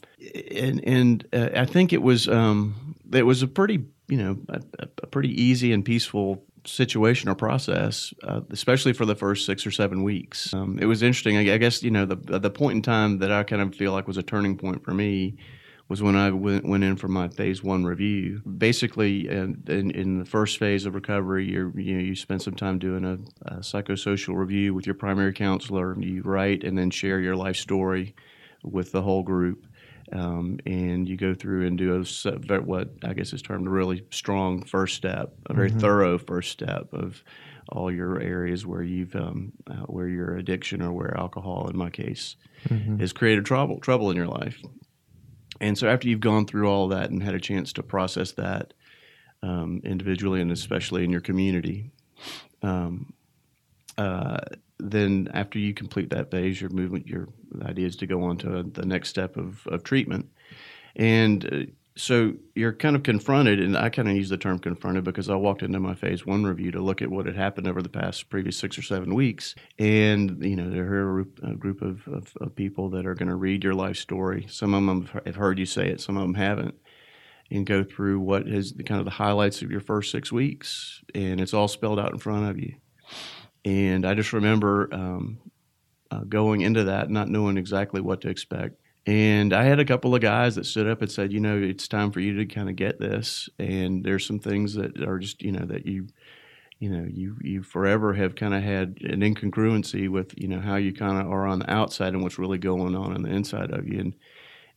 and 0.53 0.81
and 0.85 1.27
uh, 1.33 1.51
I 1.57 1.65
think 1.65 1.93
it 1.93 2.03
was, 2.03 2.29
um, 2.29 2.95
it 3.13 3.25
was 3.27 3.43
a 3.43 3.49
pretty, 3.49 3.85
you 4.09 4.17
know, 4.19 4.39
a, 4.49 4.61
a 5.03 5.07
pretty 5.09 5.31
easy 5.43 5.73
and 5.73 5.85
peaceful 5.85 6.45
situation 6.69 7.29
or 7.29 7.35
process, 7.35 8.13
uh, 8.23 8.41
especially 8.51 8.93
for 8.93 9.07
the 9.07 9.15
first 9.15 9.47
six 9.47 9.67
or 9.67 9.71
seven 9.71 10.03
weeks. 10.03 10.53
Um, 10.55 10.79
it 10.81 10.87
was 10.87 11.03
interesting. 11.03 11.37
I, 11.37 11.55
I 11.55 11.59
guess, 11.59 11.83
you 11.83 11.91
know, 11.91 12.07
the, 12.07 12.39
the 12.39 12.51
point 12.51 12.77
in 12.77 12.83
time 12.83 13.19
that 13.19 13.33
I 13.33 13.43
kind 13.43 13.63
of 13.63 13.75
feel 13.75 13.93
like 13.93 14.07
was 14.07 14.17
a 14.17 14.23
turning 14.23 14.57
point 14.57 14.85
for 14.85 14.93
me 14.93 15.37
was 15.89 16.03
when 16.03 16.17
I 16.17 16.31
went, 16.31 16.67
went 16.67 16.85
in 16.85 16.97
for 16.97 17.09
my 17.09 17.29
phase 17.29 17.63
one 17.63 17.85
review. 17.85 18.43
Basically, 18.59 19.29
in, 19.29 19.63
in, 19.69 19.91
in 19.93 20.19
the 20.19 20.27
first 20.27 20.59
phase 20.59 20.85
of 20.85 20.95
recovery, 20.95 21.49
you 21.49 21.73
know, 21.75 22.01
you 22.01 22.15
spend 22.15 22.43
some 22.43 22.55
time 22.55 22.79
doing 22.79 23.05
a, 23.05 23.15
a 23.47 23.61
psychosocial 23.61 24.37
review 24.37 24.75
with 24.75 24.87
your 24.87 24.95
primary 24.95 25.33
counselor. 25.33 25.99
You 25.99 26.23
write 26.23 26.63
and 26.63 26.77
then 26.77 26.91
share 26.91 27.21
your 27.21 27.37
life 27.37 27.57
story 27.57 28.15
with 28.63 28.93
the 28.93 29.03
whole 29.03 29.23
group. 29.23 29.65
Um, 30.13 30.59
and 30.67 31.09
you 31.09 31.17
go 31.17 31.35
through 31.35 31.67
and 31.67 31.77
do 31.77 31.95
a 32.01 32.61
what 32.63 32.91
I 33.05 33.13
guess 33.15 33.33
is 33.33 33.43
termed 33.43 33.67
a 33.67 33.71
really 33.71 34.07
strong 34.11 34.65
first 34.65 34.97
step, 34.97 35.35
a 35.47 35.55
very 35.55 35.71
Mhm. 35.71 35.79
thorough 35.81 36.19
first 36.19 36.51
step 36.51 36.93
of 36.93 37.23
all 37.71 37.93
your 37.93 38.21
areas 38.21 38.65
where 38.67 38.83
you've 38.83 39.15
um, 39.15 39.53
uh, 39.71 39.85
where 39.87 40.09
your 40.09 40.37
addiction 40.37 40.83
or 40.83 40.93
where 40.93 41.17
alcohol, 41.19 41.69
in 41.69 41.77
my 41.77 41.91
case, 41.91 42.37
Mhm. 42.71 43.01
has 43.01 43.13
created 43.13 43.45
trouble 43.45 43.81
trouble 43.81 44.11
in 44.11 44.17
your 44.17 44.27
life. 44.29 44.61
And 45.61 45.77
so 45.77 45.89
after 45.89 46.09
you've 46.09 46.21
gone 46.21 46.47
through 46.47 46.69
all 46.69 46.89
that 46.89 47.11
and 47.11 47.23
had 47.23 47.35
a 47.35 47.41
chance 47.41 47.73
to 47.75 47.83
process 47.83 48.33
that 48.33 48.75
um, 49.43 49.81
individually 49.85 50.41
and 50.41 50.53
especially 50.53 51.05
in 51.05 51.11
your 51.11 51.21
community, 51.21 51.93
um, 52.63 53.13
uh, 53.99 54.39
then 54.79 55.29
after 55.35 55.59
you 55.59 55.75
complete 55.75 56.11
that 56.11 56.31
phase, 56.31 56.61
your 56.61 56.71
movement, 56.71 57.07
your 57.07 57.29
idea 57.63 57.87
is 57.87 57.97
to 57.97 58.07
go 58.07 58.23
on 58.23 58.37
to 58.39 58.63
the 58.63 58.87
next 58.87 59.09
step 59.09 59.37
of, 59.37 59.67
of 59.67 59.83
treatment. 59.83 60.29
And 60.97 61.45
uh, 61.53 61.73
so 61.97 62.35
you're 62.55 62.73
kind 62.73 62.95
of 62.95 63.03
confronted, 63.03 63.59
and 63.59 63.77
I 63.77 63.89
kind 63.89 64.09
of 64.09 64.15
use 64.15 64.29
the 64.29 64.37
term 64.37 64.61
confronted 64.61 65.03
because 65.03 65.29
I 65.29 65.35
walked 65.35 65.63
into 65.63 65.81
my 65.81 65.95
phase 65.95 66.25
one 66.25 66.45
review 66.45 66.71
to 66.71 66.81
look 66.81 67.03
at 67.03 67.11
what 67.11 67.27
had 67.27 67.35
happened 67.35 67.67
over 67.67 67.83
the 67.83 67.89
past 67.89 68.31
previous 68.31 68.57
six 68.57 68.79
or 68.79 68.83
seven 68.83 69.15
weeks. 69.15 69.57
And, 69.81 70.43
you 70.45 70.55
know, 70.55 70.71
there 70.71 70.87
are 70.87 71.21
a 71.43 71.55
group, 71.57 71.83
of, 71.83 72.07
of, 72.07 72.33
of 72.41 72.55
people 72.55 72.91
that 72.91 73.05
are 73.05 73.15
going 73.15 73.29
to 73.29 73.35
read 73.35 73.65
your 73.65 73.75
life 73.75 73.97
story. 73.97 74.47
Some 74.49 74.75
of 74.75 74.87
them 74.87 75.23
have 75.27 75.37
heard 75.37 75.59
you 75.59 75.67
say 75.67 75.89
it, 75.89 76.01
some 76.01 76.17
of 76.17 76.23
them 76.23 76.35
haven't. 76.35 76.77
And 77.51 77.65
go 77.65 77.83
through 77.83 78.21
what 78.21 78.47
is 78.47 78.75
the 78.75 78.85
kind 78.85 79.01
of 79.01 79.07
the 79.07 79.11
highlights 79.11 79.63
of 79.63 79.71
your 79.71 79.81
first 79.81 80.13
six 80.13 80.31
weeks, 80.31 81.03
and 81.15 81.41
it's 81.41 81.55
all 81.55 81.67
spelled 81.67 81.99
out 81.99 82.13
in 82.13 82.19
front 82.19 82.49
of 82.49 82.59
you. 82.59 82.75
And 83.69 84.07
I 84.07 84.15
just 84.15 84.33
remember 84.33 84.89
um, 84.93 85.39
uh, 86.11 86.21
going 86.21 86.63
into 86.63 86.85
that, 86.85 87.11
not 87.11 87.29
knowing 87.29 87.59
exactly 87.59 88.01
what 88.01 88.23
to 88.23 88.31
expect. 88.31 88.81
And 89.07 89.53
I 89.53 89.65
had 89.65 89.79
a 89.79 89.85
couple 89.85 90.15
of 90.15 90.23
guys 90.23 90.55
that 90.55 90.65
stood 90.65 90.89
up 90.89 91.03
and 91.03 91.13
said, 91.13 91.35
you 91.35 91.41
know, 91.41 91.59
it's 91.59 91.87
time 91.87 92.11
for 92.11 92.21
you 92.21 92.33
to 92.37 92.47
kind 92.47 92.71
of 92.71 92.77
get 92.77 92.99
this. 92.99 93.47
And 93.59 94.03
there's 94.03 94.25
some 94.25 94.39
things 94.39 94.73
that 94.75 95.03
are 95.03 95.19
just, 95.19 95.43
you 95.43 95.53
know, 95.53 95.67
that 95.67 95.85
you, 95.85 96.09
you 96.79 96.89
know, 96.89 97.07
you 97.11 97.37
you 97.43 97.63
forever 97.63 98.15
have 98.15 98.37
kind 98.37 98.55
of 98.55 98.63
had 98.63 98.97
an 99.03 99.21
incongruency 99.21 100.09
with, 100.09 100.33
you 100.39 100.49
know, 100.49 100.61
how 100.61 100.77
you 100.77 100.95
kind 100.95 101.21
of 101.21 101.31
are 101.31 101.47
on 101.47 101.59
the 101.59 101.71
outside 101.71 102.15
and 102.15 102.23
what's 102.23 102.39
really 102.39 102.59
going 102.59 102.97
on 102.97 103.13
on 103.13 103.23
the 103.23 103.31
inside 103.31 103.71
of 103.71 103.87
you. 103.87 104.01
And 104.01 104.15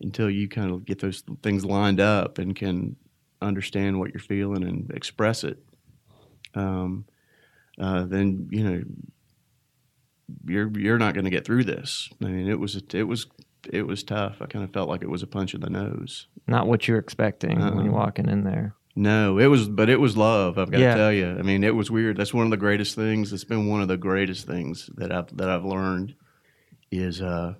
until 0.01 0.29
you 0.29 0.49
kind 0.49 0.71
of 0.71 0.83
get 0.83 0.99
those 0.99 1.23
things 1.43 1.63
lined 1.63 2.01
up 2.01 2.39
and 2.39 2.53
can 2.57 2.97
understand 3.41 3.99
what 3.99 4.13
you're 4.13 4.19
feeling 4.19 4.63
and 4.63 4.91
express 4.91 5.45
it, 5.45 5.59
um, 6.55 7.05
uh, 7.81 8.05
then 8.05 8.47
you 8.51 8.63
know 8.63 8.81
you're 10.45 10.71
you're 10.77 10.97
not 10.97 11.13
going 11.13 11.25
to 11.25 11.29
get 11.31 11.45
through 11.45 11.63
this. 11.65 12.09
I 12.23 12.27
mean, 12.27 12.47
it 12.47 12.59
was 12.59 12.81
it 12.93 13.03
was 13.03 13.27
it 13.71 13.85
was 13.85 14.03
tough. 14.03 14.37
I 14.41 14.45
kind 14.45 14.63
of 14.63 14.71
felt 14.71 14.89
like 14.89 15.01
it 15.01 15.09
was 15.09 15.23
a 15.23 15.27
punch 15.27 15.53
in 15.53 15.61
the 15.61 15.69
nose. 15.69 16.27
Not 16.47 16.67
what 16.67 16.87
you're 16.87 16.97
expecting 16.97 17.59
when 17.59 17.73
Uh-uh. 17.73 17.83
you're 17.83 17.93
walking 17.93 18.29
in 18.29 18.43
there. 18.43 18.75
No, 18.95 19.37
it 19.37 19.47
was, 19.47 19.69
but 19.69 19.89
it 19.89 20.01
was 20.01 20.17
love. 20.17 20.57
I've 20.57 20.69
got 20.69 20.81
Yeah. 20.81 20.95
to 20.95 20.99
tell 20.99 21.13
you. 21.13 21.37
I 21.39 21.43
mean, 21.43 21.63
it 21.63 21.75
was 21.75 21.89
weird. 21.89 22.17
That's 22.17 22.33
one 22.33 22.43
of 22.45 22.51
the 22.51 22.57
greatest 22.57 22.93
things. 22.95 23.31
It's 23.31 23.45
been 23.45 23.67
one 23.67 23.81
of 23.81 23.87
the 23.87 23.95
greatest 23.97 24.45
things 24.47 24.89
that 24.95 25.11
I've 25.13 25.35
that 25.37 25.49
I've 25.49 25.63
learned 25.63 26.15
is, 26.91 27.21
uh, 27.21 27.53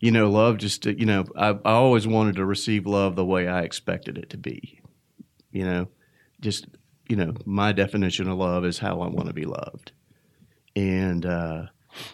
you 0.00 0.10
know, 0.10 0.30
love. 0.30 0.58
Just 0.58 0.82
to, 0.82 0.98
you 0.98 1.06
know, 1.06 1.24
I, 1.36 1.50
I 1.64 1.72
always 1.72 2.06
wanted 2.06 2.36
to 2.36 2.44
receive 2.44 2.86
love 2.86 3.16
the 3.16 3.24
way 3.24 3.48
I 3.48 3.62
expected 3.62 4.18
it 4.18 4.28
to 4.30 4.36
be. 4.36 4.80
You 5.52 5.64
know, 5.64 5.88
just 6.40 6.66
you 7.10 7.16
know, 7.16 7.34
my 7.44 7.72
definition 7.72 8.28
of 8.28 8.38
love 8.38 8.64
is 8.64 8.78
how 8.78 9.00
I 9.02 9.08
want 9.08 9.26
to 9.28 9.34
be 9.34 9.44
loved, 9.44 9.92
and 10.76 11.26
uh, 11.26 11.66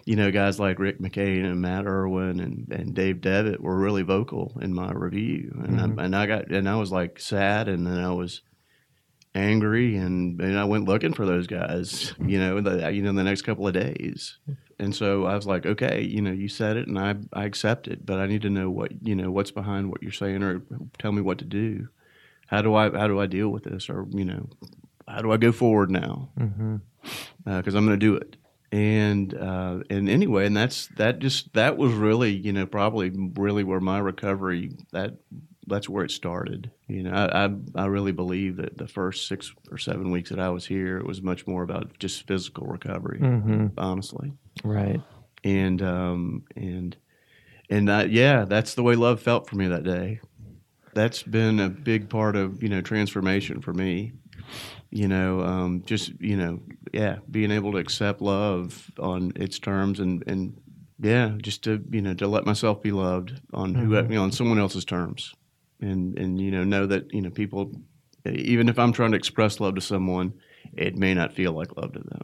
you 0.07 0.17
know, 0.17 0.31
guys 0.31 0.59
like 0.59 0.79
Rick 0.79 1.01
McCain 1.01 1.45
and 1.45 1.61
Matt 1.61 1.87
Irwin 1.87 2.41
and, 2.41 2.67
and 2.73 2.95
Dave 2.95 3.21
Devitt 3.21 3.61
were 3.61 3.77
really 3.79 4.03
vocal 4.03 4.57
in 4.63 4.73
my 4.75 4.91
review, 4.93 5.53
and 5.65 5.79
Mhm. 5.79 5.99
I, 6.01 6.05
and 6.07 6.17
I 6.17 6.27
got 6.27 6.51
and 6.51 6.69
I 6.69 6.77
was 6.77 6.91
like 6.91 7.21
sad, 7.21 7.69
and 7.69 7.87
then 7.87 7.99
I 7.99 8.13
was 8.13 8.41
angry, 9.35 9.97
and, 9.97 10.41
and 10.41 10.59
I 10.59 10.65
went 10.65 10.87
looking 10.89 11.13
for 11.13 11.27
those 11.27 11.47
guys, 11.47 12.15
you 12.25 12.39
know, 12.39 12.61
the, 12.63 12.91
you 12.91 13.03
know, 13.03 13.13
the 13.13 13.23
next 13.25 13.43
couple 13.43 13.67
of 13.69 13.75
days, 13.75 14.39
and 14.79 14.95
so 14.95 15.27
I 15.27 15.35
was 15.37 15.47
like, 15.47 15.67
okay, 15.67 16.01
you 16.03 16.23
know, 16.23 16.33
you 16.33 16.49
said 16.49 16.77
it, 16.79 16.89
and 16.89 16.99
I 16.99 17.17
I 17.33 17.45
accept 17.45 17.87
it, 17.87 18.07
but 18.07 18.19
I 18.19 18.27
need 18.27 18.43
to 18.43 18.51
know 18.51 18.71
what 18.71 18.93
you 19.07 19.15
know 19.15 19.31
what's 19.31 19.51
behind 19.51 19.91
what 19.91 20.03
you're 20.03 20.13
saying, 20.13 20.43
or 20.43 20.63
tell 20.99 21.13
me 21.13 21.21
what 21.21 21.39
to 21.39 21.45
do. 21.45 21.89
How 22.47 22.63
do 22.63 22.75
I 22.75 22.91
how 22.91 23.09
do 23.09 23.21
I 23.21 23.27
deal 23.27 23.51
with 23.51 23.65
this, 23.65 23.91
or 23.91 24.07
you 24.11 24.25
know, 24.25 24.49
how 25.09 25.23
do 25.23 25.31
I 25.33 25.37
go 25.37 25.53
forward 25.53 25.91
now? 25.91 26.29
Mm-hmm. 26.39 26.77
because 27.45 27.75
I'm 27.75 27.87
going 27.87 27.99
to 27.99 28.07
do 28.07 28.15
it. 28.17 28.37
And 28.73 29.33
uh, 29.35 29.79
and 29.89 30.09
anyway, 30.09 30.47
and 30.47 30.57
that's 30.57 30.89
that 30.97 31.21
just 31.21 31.53
that 31.55 31.77
was 31.77 31.93
really 31.95 32.33
you 32.33 32.53
know 32.53 32.67
probably 32.67 33.11
really 33.35 33.63
where 33.63 33.81
my 33.81 33.99
recovery 33.99 34.73
that 34.93 35.15
that's 35.69 35.89
where 35.89 36.05
it 36.05 36.11
started. 36.11 36.71
You 36.89 37.05
know, 37.05 37.13
I 37.13 37.45
I, 37.47 37.55
I 37.77 37.87
really 37.87 38.11
believe 38.13 38.57
that 38.57 38.77
the 38.77 38.89
first 38.89 39.29
six 39.29 39.55
or 39.71 39.79
seven 39.79 40.11
weeks 40.11 40.31
that 40.31 40.41
I 40.41 40.49
was 40.51 40.67
here, 40.67 40.99
it 40.99 41.07
was 41.07 41.23
much 41.23 41.47
more 41.47 41.63
about 41.63 41.97
just 42.01 42.27
physical 42.27 42.67
recovery, 42.67 43.21
Mm-hmm. 43.21 43.67
honestly. 43.79 44.33
Right. 44.65 45.01
And 45.45 45.81
um 45.81 46.43
and 46.57 46.97
and 47.71 47.89
uh, 47.89 48.07
yeah, 48.09 48.45
that's 48.47 48.75
the 48.75 48.83
way 48.83 48.97
love 48.97 49.21
felt 49.23 49.49
for 49.49 49.55
me 49.57 49.69
that 49.69 49.85
day. 49.85 50.21
that's 50.93 51.23
been 51.23 51.61
a 51.61 51.69
big 51.69 52.09
part 52.09 52.35
of 52.35 52.63
you 52.65 52.69
know 52.69 52.81
transformation 52.81 53.61
for 53.61 53.73
me. 53.73 54.13
You 54.91 55.09
know, 55.09 55.41
um, 55.43 55.83
just 55.85 56.13
you 56.21 56.37
know, 56.37 56.61
yeah, 56.93 57.19
being 57.31 57.51
able 57.51 57.73
to 57.73 57.79
accept 57.79 58.21
love 58.23 58.91
on 58.99 59.33
its 59.37 59.59
terms 59.59 60.01
and 60.01 60.23
and 60.27 60.59
yeah, 60.99 61.35
just 61.43 61.63
to 61.65 61.83
you 61.91 62.01
know 62.01 62.15
to 62.15 62.27
let 62.29 62.47
myself 62.47 62.83
be 62.83 62.93
loved 62.93 63.41
on 63.53 63.75
who 63.75 63.89
Mhm. 63.91 64.11
you 64.11 64.15
know 64.17 64.23
on 64.23 64.33
someone 64.33 64.59
else's 64.59 64.85
terms, 64.85 65.35
and 65.81 66.19
and 66.19 66.41
you 66.41 66.51
know 66.51 66.65
know 66.65 66.87
that 66.87 67.13
you 67.13 67.21
know 67.21 67.31
people, 67.31 67.73
even 68.25 68.69
if 68.69 68.79
I'm 68.79 68.93
trying 68.93 69.11
to 69.11 69.17
express 69.17 69.61
love 69.61 69.75
to 69.75 69.81
someone, 69.81 70.33
it 70.75 70.97
may 70.97 71.15
not 71.15 71.33
feel 71.35 71.53
like 71.53 71.77
love 71.77 71.93
to 71.93 71.99
them. 72.01 72.23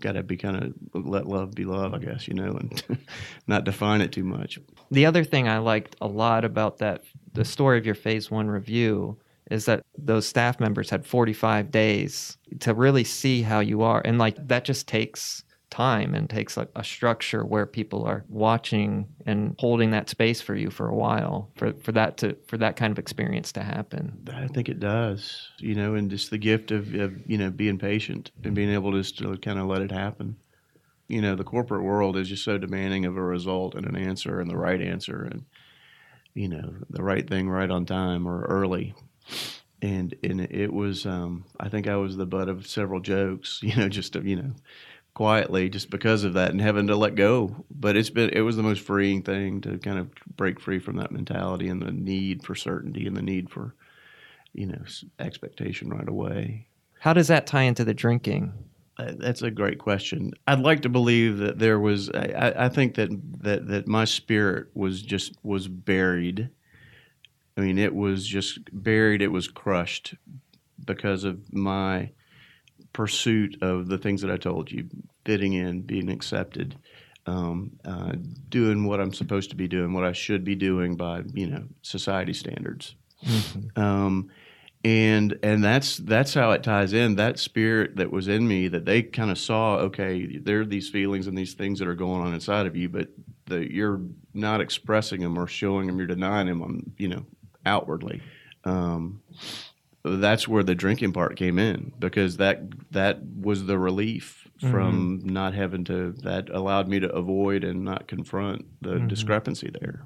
Got 0.00 0.12
to 0.12 0.22
be 0.22 0.36
kind 0.36 0.56
of 0.56 1.04
let 1.06 1.26
love 1.26 1.52
be 1.54 1.64
love, 1.64 1.92
I 1.94 1.98
guess 1.98 2.26
you 2.26 2.34
know, 2.34 2.52
and 2.56 2.82
not 3.46 3.64
define 3.64 4.00
it 4.00 4.12
too 4.12 4.24
much. 4.24 4.58
The 4.90 5.06
other 5.06 5.24
thing 5.24 5.46
I 5.46 5.58
liked 5.58 5.94
a 6.00 6.08
lot 6.08 6.44
about 6.44 6.78
that, 6.78 7.02
the 7.34 7.44
story 7.44 7.78
of 7.78 7.84
your 7.86 7.94
phase 7.94 8.30
one 8.30 8.48
review, 8.48 9.18
is 9.50 9.64
that 9.66 9.84
those 9.96 10.26
staff 10.26 10.60
members 10.60 10.90
had 10.90 11.06
45 11.06 11.70
days 11.70 12.36
to 12.60 12.74
really 12.74 13.04
see 13.04 13.42
how 13.42 13.60
you 13.60 13.82
are. 13.82 14.02
And 14.04 14.18
like 14.18 14.36
that 14.48 14.64
just 14.64 14.86
takes 14.86 15.44
time 15.70 16.14
and 16.14 16.30
takes 16.30 16.56
like 16.56 16.70
a 16.76 16.84
structure 16.84 17.44
where 17.44 17.66
people 17.66 18.04
are 18.04 18.24
watching 18.28 19.06
and 19.26 19.54
holding 19.58 19.90
that 19.90 20.08
space 20.08 20.40
for 20.40 20.54
you 20.54 20.70
for 20.70 20.88
a 20.88 20.94
while 20.94 21.50
for, 21.56 21.72
for 21.74 21.92
that 21.92 22.16
to 22.18 22.36
for 22.46 22.56
that 22.56 22.76
kind 22.76 22.90
of 22.90 22.98
experience 22.98 23.52
to 23.52 23.62
happen. 23.62 24.18
I 24.32 24.46
think 24.46 24.68
it 24.68 24.80
does, 24.80 25.48
you 25.58 25.74
know, 25.74 25.94
and 25.94 26.10
just 26.10 26.30
the 26.30 26.38
gift 26.38 26.70
of, 26.70 26.94
of 26.94 27.12
you 27.26 27.36
know 27.36 27.50
being 27.50 27.78
patient 27.78 28.30
and 28.44 28.54
being 28.54 28.70
able 28.70 28.92
to 28.92 28.98
just 28.98 29.18
to 29.18 29.36
kind 29.38 29.58
of 29.58 29.66
let 29.66 29.82
it 29.82 29.92
happen. 29.92 30.36
You 31.06 31.22
know, 31.22 31.34
the 31.34 31.44
corporate 31.44 31.82
world 31.82 32.16
is 32.16 32.28
just 32.28 32.44
so 32.44 32.58
demanding 32.58 33.06
of 33.06 33.16
a 33.16 33.22
result 33.22 33.74
and 33.74 33.86
an 33.86 33.96
answer 33.96 34.40
and 34.40 34.50
the 34.50 34.58
right 34.58 34.80
answer 34.80 35.22
and 35.22 35.44
you 36.34 36.48
know 36.48 36.74
the 36.90 37.02
right 37.02 37.28
thing 37.28 37.48
right 37.48 37.70
on 37.70 37.84
time 37.84 38.26
or 38.26 38.44
early. 38.44 38.94
And 39.80 40.14
and 40.24 40.40
it 40.40 40.72
was, 40.72 41.06
um, 41.06 41.44
I 41.60 41.68
think 41.68 41.86
I 41.86 41.96
was 41.96 42.16
the 42.16 42.26
butt 42.26 42.48
of 42.48 42.66
several 42.66 43.00
jokes, 43.00 43.60
you 43.62 43.76
know, 43.76 43.88
just 43.88 44.14
to, 44.14 44.20
you 44.22 44.36
know, 44.36 44.52
quietly 45.14 45.68
just 45.68 45.90
because 45.90 46.24
of 46.24 46.34
that 46.34 46.50
and 46.50 46.60
having 46.60 46.86
to 46.88 46.96
let 46.96 47.14
go. 47.14 47.64
But 47.70 47.96
it's 47.96 48.10
been 48.10 48.30
it 48.30 48.40
was 48.40 48.56
the 48.56 48.62
most 48.62 48.80
freeing 48.82 49.22
thing 49.22 49.60
to 49.62 49.78
kind 49.78 49.98
of 49.98 50.10
break 50.36 50.60
free 50.60 50.78
from 50.80 50.96
that 50.96 51.12
mentality 51.12 51.68
and 51.68 51.80
the 51.82 51.92
need 51.92 52.44
for 52.44 52.54
certainty 52.54 53.06
and 53.06 53.16
the 53.16 53.22
need 53.22 53.50
for 53.50 53.74
you 54.52 54.66
know 54.66 54.82
expectation 55.20 55.90
right 55.90 56.08
away. 56.08 56.66
How 57.00 57.12
does 57.12 57.28
that 57.28 57.46
tie 57.46 57.62
into 57.62 57.84
the 57.84 57.94
drinking? 57.94 58.52
Uh, 58.98 59.12
That's 59.16 59.42
a 59.42 59.50
great 59.52 59.78
question. 59.78 60.32
I'd 60.48 60.58
like 60.58 60.82
to 60.82 60.88
believe 60.88 61.38
that 61.38 61.60
there 61.60 61.78
was. 61.78 62.10
I, 62.10 62.32
I- 62.36 62.64
I 62.64 62.68
think 62.68 62.96
that, 62.96 63.10
that 63.44 63.68
that 63.68 63.86
my 63.86 64.04
spirit 64.04 64.66
was 64.74 65.02
just 65.02 65.34
was 65.44 65.68
buried. 65.68 66.50
I 67.58 67.60
mean, 67.60 67.76
it 67.78 67.94
was 67.94 68.26
just 68.26 68.60
buried. 68.72 69.20
It 69.20 69.32
was 69.32 69.48
crushed 69.48 70.14
because 70.84 71.24
of 71.24 71.52
my 71.52 72.12
pursuit 72.94 73.58
of 73.60 73.88
the 73.88 73.98
things 73.98 74.22
that 74.22 74.30
I 74.30 74.38
told 74.38 74.70
you: 74.70 74.88
fitting 75.26 75.52
in, 75.52 75.82
being 75.82 76.08
accepted, 76.08 76.78
um, 77.26 77.72
uh, 77.84 78.12
doing 78.48 78.86
what 78.86 79.00
I'm 79.00 79.12
supposed 79.12 79.50
to 79.50 79.56
be 79.56 79.68
doing, 79.68 79.92
what 79.92 80.04
I 80.04 80.12
should 80.12 80.44
be 80.44 80.54
doing 80.54 80.96
by 80.96 81.24
you 81.34 81.48
know 81.48 81.64
society 81.82 82.32
standards 82.32 82.94
um, 83.76 84.30
and 84.84 85.38
and 85.42 85.62
that's 85.62 85.96
that's 85.98 86.34
how 86.34 86.52
it 86.52 86.62
ties 86.62 86.92
in 86.92 87.16
that 87.16 87.38
spirit 87.38 87.96
that 87.96 88.12
was 88.12 88.28
in 88.28 88.46
me 88.46 88.68
that 88.68 88.84
they 88.84 89.02
kind 89.02 89.30
of 89.30 89.38
saw 89.38 89.76
okay 89.76 90.36
there 90.38 90.60
are 90.60 90.64
these 90.64 90.88
feelings 90.88 91.26
and 91.26 91.36
these 91.36 91.54
things 91.54 91.80
that 91.80 91.88
are 91.88 91.94
going 91.94 92.22
on 92.22 92.32
inside 92.32 92.66
of 92.66 92.76
you 92.76 92.88
but 92.88 93.08
the, 93.46 93.72
you're 93.72 94.00
not 94.34 94.60
expressing 94.60 95.20
them 95.20 95.36
or 95.36 95.46
showing 95.48 95.88
them 95.88 95.98
you're 95.98 96.06
denying 96.06 96.46
them 96.46 96.62
on 96.62 96.92
you 96.96 97.08
know 97.08 97.26
outwardly 97.68 98.20
um, 98.64 99.22
that's 100.04 100.48
where 100.48 100.62
the 100.64 100.74
drinking 100.74 101.12
part 101.12 101.36
came 101.36 101.58
in 101.58 101.92
because 101.98 102.36
that 102.38 102.60
that 102.92 103.20
was 103.22 103.66
the 103.66 103.78
relief 103.78 104.48
from 104.70 105.20
not 105.22 105.54
having 105.54 105.84
to 105.84 106.12
that 106.24 106.48
allowed 106.50 106.88
me 106.88 106.98
to 106.98 107.08
avoid 107.12 107.62
and 107.62 107.84
not 107.84 108.08
confront 108.08 108.64
the 108.82 108.94
Mhm. 108.94 109.08
discrepancy 109.08 109.70
there 109.80 110.04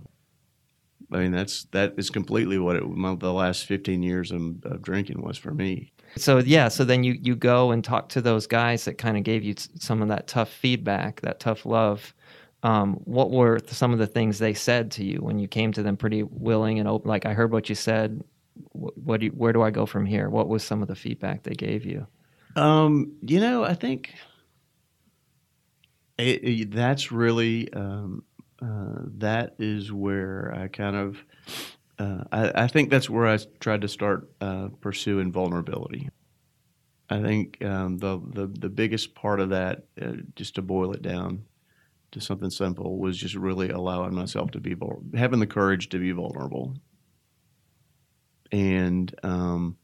I 1.15 1.19
mean, 1.19 1.33
that's 1.33 1.65
that 1.73 1.93
is 1.99 2.09
completely 2.09 2.59
what 2.59 2.77
it, 2.77 2.85
my, 2.89 3.15
the 3.15 3.35
last 3.35 3.67
15 3.67 4.03
years 4.03 4.31
of, 4.31 4.41
of 4.65 4.81
drinking 4.81 5.21
was 5.21 5.37
for 5.37 5.53
me. 5.53 5.93
So 6.17 6.39
yeah, 6.39 6.69
so 6.69 6.85
then 6.85 7.05
you 7.05 7.19
you 7.21 7.37
go 7.37 7.71
and 7.71 7.85
talk 7.85 8.09
to 8.11 8.23
those 8.23 8.47
guys 8.47 8.87
that 8.87 8.97
kind 8.97 9.19
of 9.19 9.23
gave 9.23 9.43
you 9.45 9.53
s- 9.59 9.69
some 9.79 10.01
of 10.01 10.09
that 10.09 10.27
tough 10.27 10.49
feedback, 10.51 11.21
that 11.21 11.39
tough 11.39 11.67
love. 11.67 12.15
Um, 12.65 12.95
what 13.05 13.31
were 13.31 13.59
some 13.67 13.93
of 13.93 13.99
the 13.99 14.07
things 14.07 14.39
they 14.39 14.55
said 14.55 14.93
to 14.93 15.05
you 15.05 15.19
when 15.19 15.39
you 15.39 15.49
came 15.49 15.73
to 15.73 15.83
them 15.83 15.97
pretty 15.97 16.23
willing 16.23 16.79
and 16.79 16.89
open? 16.89 17.09
Like 17.09 17.27
I 17.27 17.33
heard 17.33 17.51
what 17.53 17.69
you 17.69 17.75
said. 17.75 18.23
What, 18.73 18.97
what 18.99 19.21
do 19.21 19.27
you, 19.27 19.33
where 19.33 19.53
do 19.53 19.63
I 19.63 19.71
go 19.71 19.85
from 19.87 20.07
here? 20.07 20.29
What 20.31 20.49
was 20.49 20.63
some 20.63 20.83
of 20.83 20.89
the 20.89 20.95
feedback 20.95 21.43
they 21.43 21.55
gave 21.55 21.85
you? 21.85 22.07
Um, 22.55 23.13
you 23.23 23.41
know, 23.41 23.65
I 23.65 23.75
think 23.75 24.15
it, 26.19 26.45
it- 26.45 26.71
that's 26.71 27.11
really 27.11 27.73
um, 27.73 28.23
uh, 28.61 29.03
that 29.19 29.55
is 29.59 29.91
where 29.93 30.55
I 30.57 30.69
kind 30.69 30.95
of 30.97 31.19
uh, 31.99 32.25
I, 32.31 32.65
I 32.65 32.67
think 32.69 32.91
that's 32.91 33.11
where 33.11 33.27
I 33.27 33.39
tried 33.61 33.81
to 33.83 33.89
start 33.89 34.31
uh, 34.41 34.69
pursuing 34.81 35.33
vulnerability. 35.33 36.09
I 37.11 37.21
think 37.21 37.63
um, 37.65 37.99
the, 37.99 38.21
the 38.33 38.47
the 38.47 38.69
biggest 38.69 39.15
part 39.15 39.41
of 39.41 39.51
that, 39.51 39.85
uh, 40.01 40.13
just 40.37 40.55
to 40.55 40.63
boil 40.63 40.93
it 40.93 41.03
down 41.03 41.45
to 42.13 42.21
something 42.21 42.51
simple, 42.51 42.99
was 42.99 43.17
just 43.17 43.35
really 43.35 43.71
allowing 43.71 44.15
myself 44.15 44.53
to 44.53 44.61
be 44.61 44.75
vul- 44.75 45.03
having 45.15 45.41
the 45.41 45.47
courage 45.47 45.89
to 45.91 45.99
be 45.99 46.13
vulnerable, 46.13 46.75
and 48.51 49.15
um, 49.23 49.77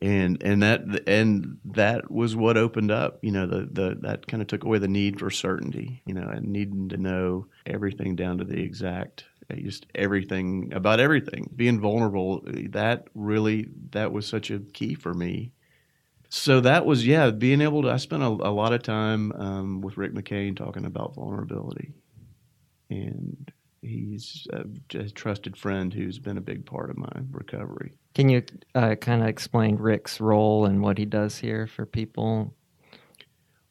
and 0.00 0.42
and 0.42 0.62
that 0.62 0.82
and 1.06 1.58
that 1.64 2.10
was 2.10 2.34
what 2.34 2.56
opened 2.56 2.90
up 2.90 3.18
you 3.22 3.32
know 3.32 3.46
the, 3.46 3.68
the 3.70 3.98
that 4.00 4.26
kind 4.26 4.40
of 4.40 4.46
took 4.46 4.64
away 4.64 4.78
the 4.78 4.88
need 4.88 5.18
for 5.18 5.30
certainty 5.30 6.02
you 6.06 6.14
know 6.14 6.26
and 6.26 6.46
needing 6.46 6.88
to 6.88 6.96
know 6.96 7.46
everything 7.66 8.16
down 8.16 8.38
to 8.38 8.44
the 8.44 8.60
exact 8.60 9.24
uh, 9.50 9.56
just 9.56 9.86
everything 9.94 10.72
about 10.74 11.00
everything. 11.00 11.50
Being 11.54 11.80
vulnerable 11.80 12.42
that 12.70 13.08
really 13.14 13.68
that 13.90 14.12
was 14.12 14.26
such 14.26 14.50
a 14.50 14.60
key 14.60 14.94
for 14.94 15.12
me 15.12 15.52
so 16.30 16.60
that 16.60 16.86
was 16.86 17.06
yeah 17.06 17.30
being 17.30 17.60
able 17.60 17.82
to 17.82 17.90
i 17.90 17.96
spent 17.98 18.22
a, 18.22 18.26
a 18.26 18.52
lot 18.52 18.72
of 18.72 18.82
time 18.82 19.32
um, 19.32 19.80
with 19.82 19.98
rick 19.98 20.14
mccain 20.14 20.56
talking 20.56 20.86
about 20.86 21.14
vulnerability 21.14 21.92
and 22.90 23.52
he's 23.82 24.46
a, 24.52 24.64
a 24.98 25.08
trusted 25.10 25.56
friend 25.56 25.92
who's 25.94 26.18
been 26.18 26.38
a 26.38 26.40
big 26.40 26.64
part 26.66 26.90
of 26.90 26.96
my 26.96 27.12
recovery 27.32 27.92
Can 28.14 28.28
you 28.28 28.42
uh, 28.74 28.94
kind 28.96 29.22
of 29.22 29.28
explain 29.28 29.76
Rick's 29.76 30.20
role 30.20 30.66
and 30.66 30.82
what 30.82 30.98
he 30.98 31.04
does 31.06 31.38
here 31.38 31.66
for 31.66 31.86
people? 31.86 32.52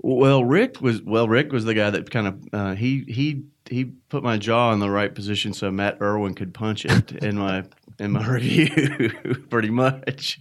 Well, 0.02 0.46
Rick 0.46 0.80
was 0.82 1.02
well. 1.02 1.28
Rick 1.28 1.52
was 1.52 1.66
the 1.66 1.74
guy 1.74 1.90
that 1.90 2.10
kind 2.10 2.28
of 2.28 2.36
uh, 2.54 2.76
he 2.76 3.04
he 3.08 3.44
he 3.70 3.86
put 4.10 4.24
my 4.24 4.38
jaw 4.38 4.72
in 4.72 4.80
the 4.80 4.90
right 4.90 5.14
position 5.14 5.54
so 5.54 5.70
Matt 5.72 5.98
Irwin 6.02 6.36
could 6.36 6.54
punch 6.54 6.86
it 6.86 7.12
in 7.12 7.38
my 7.38 7.66
in 8.00 8.12
my 8.14 8.26
review. 8.36 9.12
Pretty 9.50 9.70
much, 9.70 10.40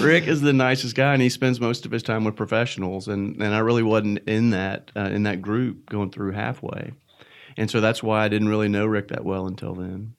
Rick 0.00 0.26
is 0.26 0.40
the 0.40 0.52
nicest 0.52 0.94
guy, 0.94 1.12
and 1.12 1.22
he 1.22 1.28
spends 1.28 1.60
most 1.60 1.86
of 1.86 1.92
his 1.92 2.02
time 2.02 2.24
with 2.24 2.36
professionals, 2.36 3.08
and 3.08 3.40
and 3.42 3.54
I 3.54 3.58
really 3.58 3.82
wasn't 3.82 4.20
in 4.28 4.50
that 4.50 4.90
uh, 4.96 5.10
in 5.12 5.24
that 5.24 5.42
group 5.42 5.88
going 5.88 6.10
through 6.10 6.32
halfway, 6.32 6.92
and 7.56 7.70
so 7.70 7.80
that's 7.80 8.02
why 8.02 8.24
I 8.24 8.28
didn't 8.28 8.48
really 8.48 8.68
know 8.68 8.86
Rick 8.86 9.08
that 9.08 9.24
well 9.24 9.46
until 9.46 9.74
then. 9.74 10.14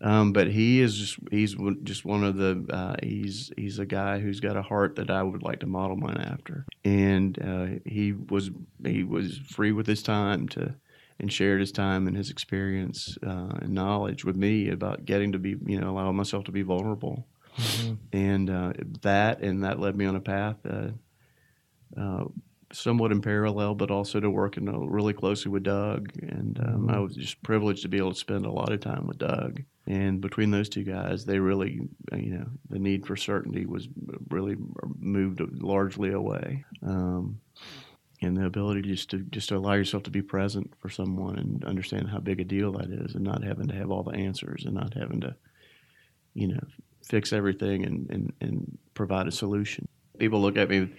Um, 0.00 0.32
but 0.32 0.48
he 0.48 0.80
is 0.80 0.96
just 0.98 1.18
he's 1.30 1.56
just 1.82 2.04
one 2.04 2.24
of 2.24 2.36
the 2.36 2.66
uh, 2.70 2.96
he's 3.02 3.50
he's 3.56 3.78
a 3.78 3.86
guy 3.86 4.18
who's 4.18 4.38
got 4.38 4.56
a 4.56 4.62
heart 4.62 4.96
that 4.96 5.10
I 5.10 5.22
would 5.22 5.42
like 5.42 5.60
to 5.60 5.66
model 5.66 5.96
mine 5.96 6.18
after, 6.18 6.66
and 6.84 7.38
uh, 7.42 7.66
he 7.86 8.12
was 8.12 8.50
he 8.84 9.02
was 9.02 9.38
free 9.38 9.72
with 9.72 9.86
his 9.86 10.02
time 10.02 10.46
to 10.50 10.74
and 11.20 11.32
shared 11.32 11.60
his 11.60 11.72
time 11.72 12.06
and 12.06 12.16
his 12.16 12.28
experience 12.28 13.16
uh, 13.24 13.58
and 13.62 13.70
knowledge 13.70 14.24
with 14.24 14.36
me 14.36 14.68
about 14.68 15.04
getting 15.04 15.32
to 15.32 15.38
be 15.38 15.56
you 15.64 15.80
know 15.80 15.90
allowing 15.90 16.16
myself 16.16 16.44
to 16.44 16.52
be 16.52 16.62
vulnerable, 16.62 17.26
and 18.12 18.50
uh, 18.50 18.72
that 19.02 19.40
and 19.40 19.64
that 19.64 19.80
led 19.80 19.96
me 19.96 20.06
on 20.06 20.16
a 20.16 20.20
path. 20.20 20.56
Uh, 20.64 20.88
uh, 21.98 22.24
somewhat 22.72 23.12
in 23.12 23.22
parallel, 23.22 23.74
but 23.74 23.90
also 23.90 24.20
to 24.20 24.28
working 24.28 24.66
really 24.90 25.12
closely 25.12 25.50
with 25.50 25.62
Doug. 25.62 26.10
And 26.22 26.58
um, 26.60 26.90
I 26.90 26.98
was 26.98 27.14
just 27.14 27.42
privileged 27.42 27.82
to 27.82 27.88
be 27.88 27.98
able 27.98 28.12
to 28.12 28.18
spend 28.18 28.46
a 28.46 28.50
lot 28.50 28.72
of 28.72 28.80
time 28.80 29.06
with 29.06 29.18
Doug. 29.18 29.62
And 29.86 30.20
between 30.20 30.50
those 30.50 30.68
two 30.68 30.82
guys, 30.82 31.24
they 31.24 31.38
really, 31.38 31.82
uh, 32.12 32.16
you 32.16 32.38
know, 32.38 32.46
the 32.70 32.78
need 32.78 33.06
for 33.06 33.16
certainty 33.16 33.66
was 33.66 33.88
really 34.30 34.56
moved 34.98 35.40
largely 35.62 36.12
away. 36.12 36.64
Um, 36.82 37.40
and 38.22 38.36
the 38.36 38.46
ability 38.46 38.82
just 38.82 39.10
to 39.10 39.18
just 39.18 39.50
to 39.50 39.56
allow 39.56 39.74
yourself 39.74 40.04
to 40.04 40.10
be 40.10 40.22
present 40.22 40.72
for 40.80 40.88
someone 40.88 41.36
and 41.38 41.64
understand 41.64 42.08
how 42.08 42.18
big 42.18 42.40
a 42.40 42.44
deal 42.44 42.72
that 42.72 42.88
is, 42.88 43.14
and 43.14 43.24
not 43.24 43.44
having 43.44 43.68
to 43.68 43.74
have 43.74 43.90
all 43.90 44.02
the 44.02 44.16
answers, 44.16 44.64
and 44.64 44.74
not 44.74 44.94
having 44.94 45.20
to, 45.20 45.36
you 46.32 46.48
know, 46.48 46.60
fix 47.04 47.32
everything 47.32 47.84
and 47.84 48.10
and, 48.10 48.32
and 48.40 48.78
provide 48.94 49.26
a 49.28 49.32
solution. 49.32 49.86
People 50.18 50.40
look 50.40 50.56
at 50.56 50.68
me, 50.70 50.92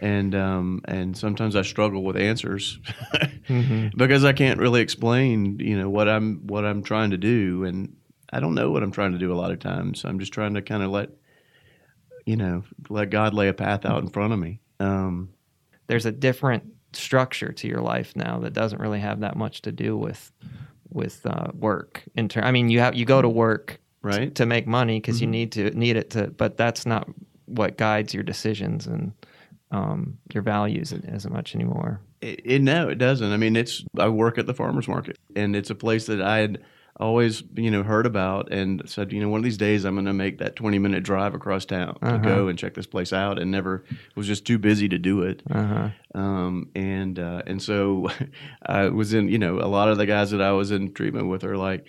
and 0.00 0.34
um, 0.34 0.80
and 0.86 1.16
sometimes 1.16 1.56
I 1.56 1.62
struggle 1.62 2.02
with 2.04 2.16
answers 2.16 2.78
Mhm. 3.48 3.96
because 3.96 4.24
I 4.24 4.32
can't 4.32 4.60
really 4.60 4.80
explain, 4.80 5.58
you 5.58 5.76
know, 5.76 5.90
what 5.90 6.08
I'm 6.08 6.46
what 6.46 6.64
I'm 6.64 6.82
trying 6.84 7.10
to 7.10 7.18
do, 7.18 7.64
and 7.64 7.96
I 8.32 8.38
don't 8.38 8.54
know 8.54 8.70
what 8.70 8.82
I'm 8.84 8.92
trying 8.92 9.10
to 9.12 9.18
do 9.18 9.32
a 9.32 9.34
lot 9.34 9.50
of 9.50 9.58
times. 9.58 10.04
I'm 10.04 10.18
just 10.20 10.32
trying 10.32 10.54
to 10.54 10.62
kind 10.62 10.82
of 10.84 10.90
let 10.90 11.10
you 12.26 12.36
know 12.36 12.62
let 12.88 13.10
God 13.10 13.34
lay 13.34 13.48
a 13.48 13.52
path 13.54 13.84
out 13.84 14.02
in 14.02 14.08
front 14.08 14.32
of 14.32 14.38
me. 14.38 14.60
Um, 14.78 15.30
There's 15.88 16.06
a 16.06 16.12
different 16.12 16.64
structure 16.92 17.52
to 17.52 17.68
your 17.68 17.80
life 17.80 18.14
now 18.16 18.38
that 18.40 18.52
doesn't 18.52 18.80
really 18.80 19.00
have 19.00 19.20
that 19.20 19.36
much 19.36 19.62
to 19.62 19.72
do 19.72 19.96
with 19.96 20.30
with 20.92 21.26
uh, 21.26 21.48
work. 21.54 22.04
In 22.14 22.28
ter- 22.28 22.42
I 22.42 22.52
mean, 22.52 22.68
you 22.68 22.78
have 22.80 22.94
you 22.94 23.04
go 23.04 23.20
to 23.20 23.28
work 23.28 23.80
right? 24.02 24.34
to 24.34 24.46
make 24.46 24.66
money 24.66 24.98
because 25.00 25.20
you 25.20 25.26
Mhm. 25.26 25.30
need 25.30 25.52
to 25.52 25.70
need 25.70 25.96
it 25.96 26.10
to, 26.10 26.28
but 26.28 26.56
that's 26.56 26.86
not 26.86 27.08
what 27.46 27.76
guides 27.76 28.14
your 28.14 28.22
decisions 28.22 28.86
and 28.86 29.12
um, 29.72 30.18
your 30.32 30.42
values 30.42 30.92
as 30.92 31.28
much 31.28 31.54
anymore. 31.54 32.00
It, 32.20 32.40
it, 32.44 32.62
no, 32.62 32.88
it 32.88 32.96
doesn't. 32.98 33.32
I 33.32 33.36
mean, 33.36 33.56
it's 33.56 33.84
I 33.98 34.08
work 34.08 34.36
at 34.38 34.46
the 34.46 34.54
farmers 34.54 34.88
market, 34.88 35.16
and 35.36 35.54
it's 35.56 35.70
a 35.70 35.74
place 35.74 36.06
that 36.06 36.20
I 36.20 36.38
had 36.38 36.62
always 36.98 37.42
you 37.54 37.70
know 37.70 37.82
heard 37.82 38.04
about 38.04 38.52
and 38.52 38.82
said 38.84 39.10
you 39.10 39.20
know 39.20 39.28
one 39.30 39.38
of 39.38 39.44
these 39.44 39.56
days 39.56 39.84
I'm 39.86 39.94
going 39.94 40.04
to 40.04 40.12
make 40.12 40.36
that 40.38 40.54
20 40.54 40.78
minute 40.78 41.02
drive 41.02 41.32
across 41.34 41.64
town 41.64 41.94
to 42.00 42.06
Uh-huh. 42.06 42.18
go 42.18 42.48
and 42.48 42.58
check 42.58 42.74
this 42.74 42.86
place 42.86 43.12
out, 43.12 43.38
and 43.38 43.50
never 43.50 43.84
was 44.16 44.26
just 44.26 44.44
too 44.44 44.58
busy 44.58 44.88
to 44.88 44.98
do 44.98 45.22
it. 45.22 45.42
Uh 45.50 45.66
huh. 45.66 45.88
Um, 46.14 46.68
and 46.74 47.18
uh, 47.18 47.42
and 47.46 47.62
so 47.62 48.08
I 48.66 48.88
was 48.88 49.14
in 49.14 49.28
you 49.28 49.38
know 49.38 49.58
a 49.60 49.68
lot 49.68 49.88
of 49.88 49.96
the 49.98 50.06
guys 50.06 50.30
that 50.32 50.42
I 50.42 50.52
was 50.52 50.70
in 50.72 50.92
treatment 50.92 51.28
with 51.28 51.44
are 51.44 51.56
like. 51.56 51.86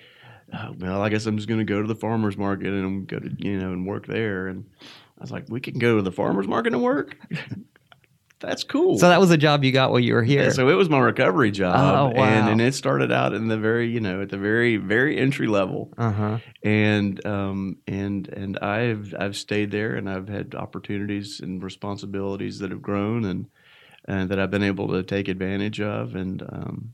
Oh, 0.53 0.75
well, 0.79 1.01
I 1.01 1.09
guess 1.09 1.25
I'm 1.25 1.37
just 1.37 1.47
going 1.47 1.59
to 1.59 1.65
go 1.65 1.81
to 1.81 1.87
the 1.87 1.95
farmers 1.95 2.37
market 2.37 2.67
and 2.73 3.07
go 3.07 3.19
to 3.19 3.29
you 3.37 3.57
know 3.59 3.71
and 3.71 3.85
work 3.87 4.05
there. 4.07 4.47
And 4.47 4.65
I 4.81 5.21
was 5.21 5.31
like, 5.31 5.45
we 5.49 5.59
can 5.61 5.79
go 5.79 5.95
to 5.97 6.01
the 6.01 6.11
farmers 6.11 6.47
market 6.47 6.73
and 6.73 6.81
work. 6.83 7.15
That's 8.39 8.63
cool. 8.63 8.97
So 8.97 9.07
that 9.07 9.19
was 9.19 9.29
a 9.29 9.37
job 9.37 9.63
you 9.63 9.71
got 9.71 9.91
while 9.91 9.99
you 9.99 10.15
were 10.15 10.23
here. 10.23 10.45
Yeah, 10.45 10.49
so 10.49 10.67
it 10.67 10.73
was 10.73 10.89
my 10.89 10.97
recovery 10.97 11.51
job, 11.51 11.75
Oh, 11.77 12.17
wow. 12.19 12.23
and 12.23 12.49
and 12.49 12.59
it 12.61 12.73
started 12.73 13.11
out 13.11 13.33
in 13.35 13.47
the 13.49 13.57
very 13.57 13.87
you 13.87 13.99
know 13.99 14.23
at 14.23 14.29
the 14.29 14.37
very 14.39 14.77
very 14.77 15.19
entry 15.19 15.45
level, 15.45 15.93
uh 15.95 16.11
huh. 16.11 16.37
and 16.63 17.23
um 17.23 17.77
and 17.87 18.27
and 18.29 18.57
I've 18.57 19.13
I've 19.17 19.37
stayed 19.37 19.69
there, 19.69 19.95
and 19.95 20.09
I've 20.09 20.27
had 20.27 20.55
opportunities 20.55 21.39
and 21.39 21.61
responsibilities 21.63 22.57
that 22.59 22.71
have 22.71 22.81
grown, 22.81 23.25
and 23.25 23.45
and 24.05 24.27
that 24.29 24.39
I've 24.39 24.49
been 24.49 24.63
able 24.63 24.87
to 24.87 25.03
take 25.03 25.27
advantage 25.27 25.79
of, 25.79 26.15
and 26.15 26.41
um 26.41 26.93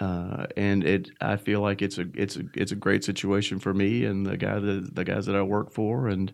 uh 0.00 0.46
and 0.56 0.84
it 0.84 1.10
I 1.20 1.36
feel 1.36 1.60
like 1.60 1.82
it's 1.82 1.98
a 1.98 2.06
it's 2.14 2.36
a 2.36 2.42
it's 2.54 2.72
a 2.72 2.76
great 2.76 3.04
situation 3.04 3.58
for 3.58 3.74
me 3.74 4.04
and 4.04 4.26
the 4.26 4.36
guy 4.36 4.58
that 4.58 4.94
the 4.94 5.04
guys 5.04 5.26
that 5.26 5.36
I 5.36 5.42
work 5.42 5.72
for, 5.72 6.08
and 6.08 6.32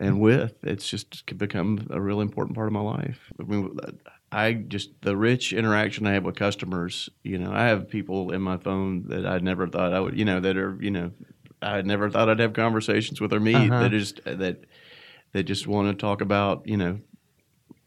and 0.00 0.20
with 0.20 0.54
it's 0.62 0.88
just 0.88 1.36
become 1.38 1.86
a 1.90 2.00
really 2.00 2.22
important 2.22 2.54
part 2.56 2.68
of 2.68 2.72
my 2.72 2.80
life. 2.80 3.32
I 3.40 3.42
mean, 3.44 3.76
I 4.30 4.52
just 4.52 4.90
the 5.02 5.16
rich 5.16 5.52
interaction 5.52 6.06
I 6.06 6.12
have 6.12 6.24
with 6.24 6.36
customers. 6.36 7.08
You 7.22 7.38
know, 7.38 7.52
I 7.52 7.66
have 7.66 7.88
people 7.88 8.32
in 8.32 8.42
my 8.42 8.56
phone 8.56 9.08
that 9.08 9.26
I 9.26 9.38
never 9.38 9.66
thought 9.66 9.92
I 9.92 10.00
would. 10.00 10.18
You 10.18 10.24
know, 10.24 10.40
that 10.40 10.56
are 10.56 10.76
you 10.80 10.90
know, 10.90 11.12
I 11.62 11.82
never 11.82 12.10
thought 12.10 12.28
I'd 12.28 12.40
have 12.40 12.52
conversations 12.52 13.20
with 13.20 13.32
or 13.32 13.40
meet. 13.40 13.56
Uh-huh. 13.56 13.80
That 13.80 13.90
just 13.90 14.24
that 14.24 14.64
that 15.32 15.44
just 15.44 15.66
want 15.66 15.88
to 15.88 15.94
talk 16.00 16.20
about 16.20 16.66
you 16.66 16.76
know 16.76 17.00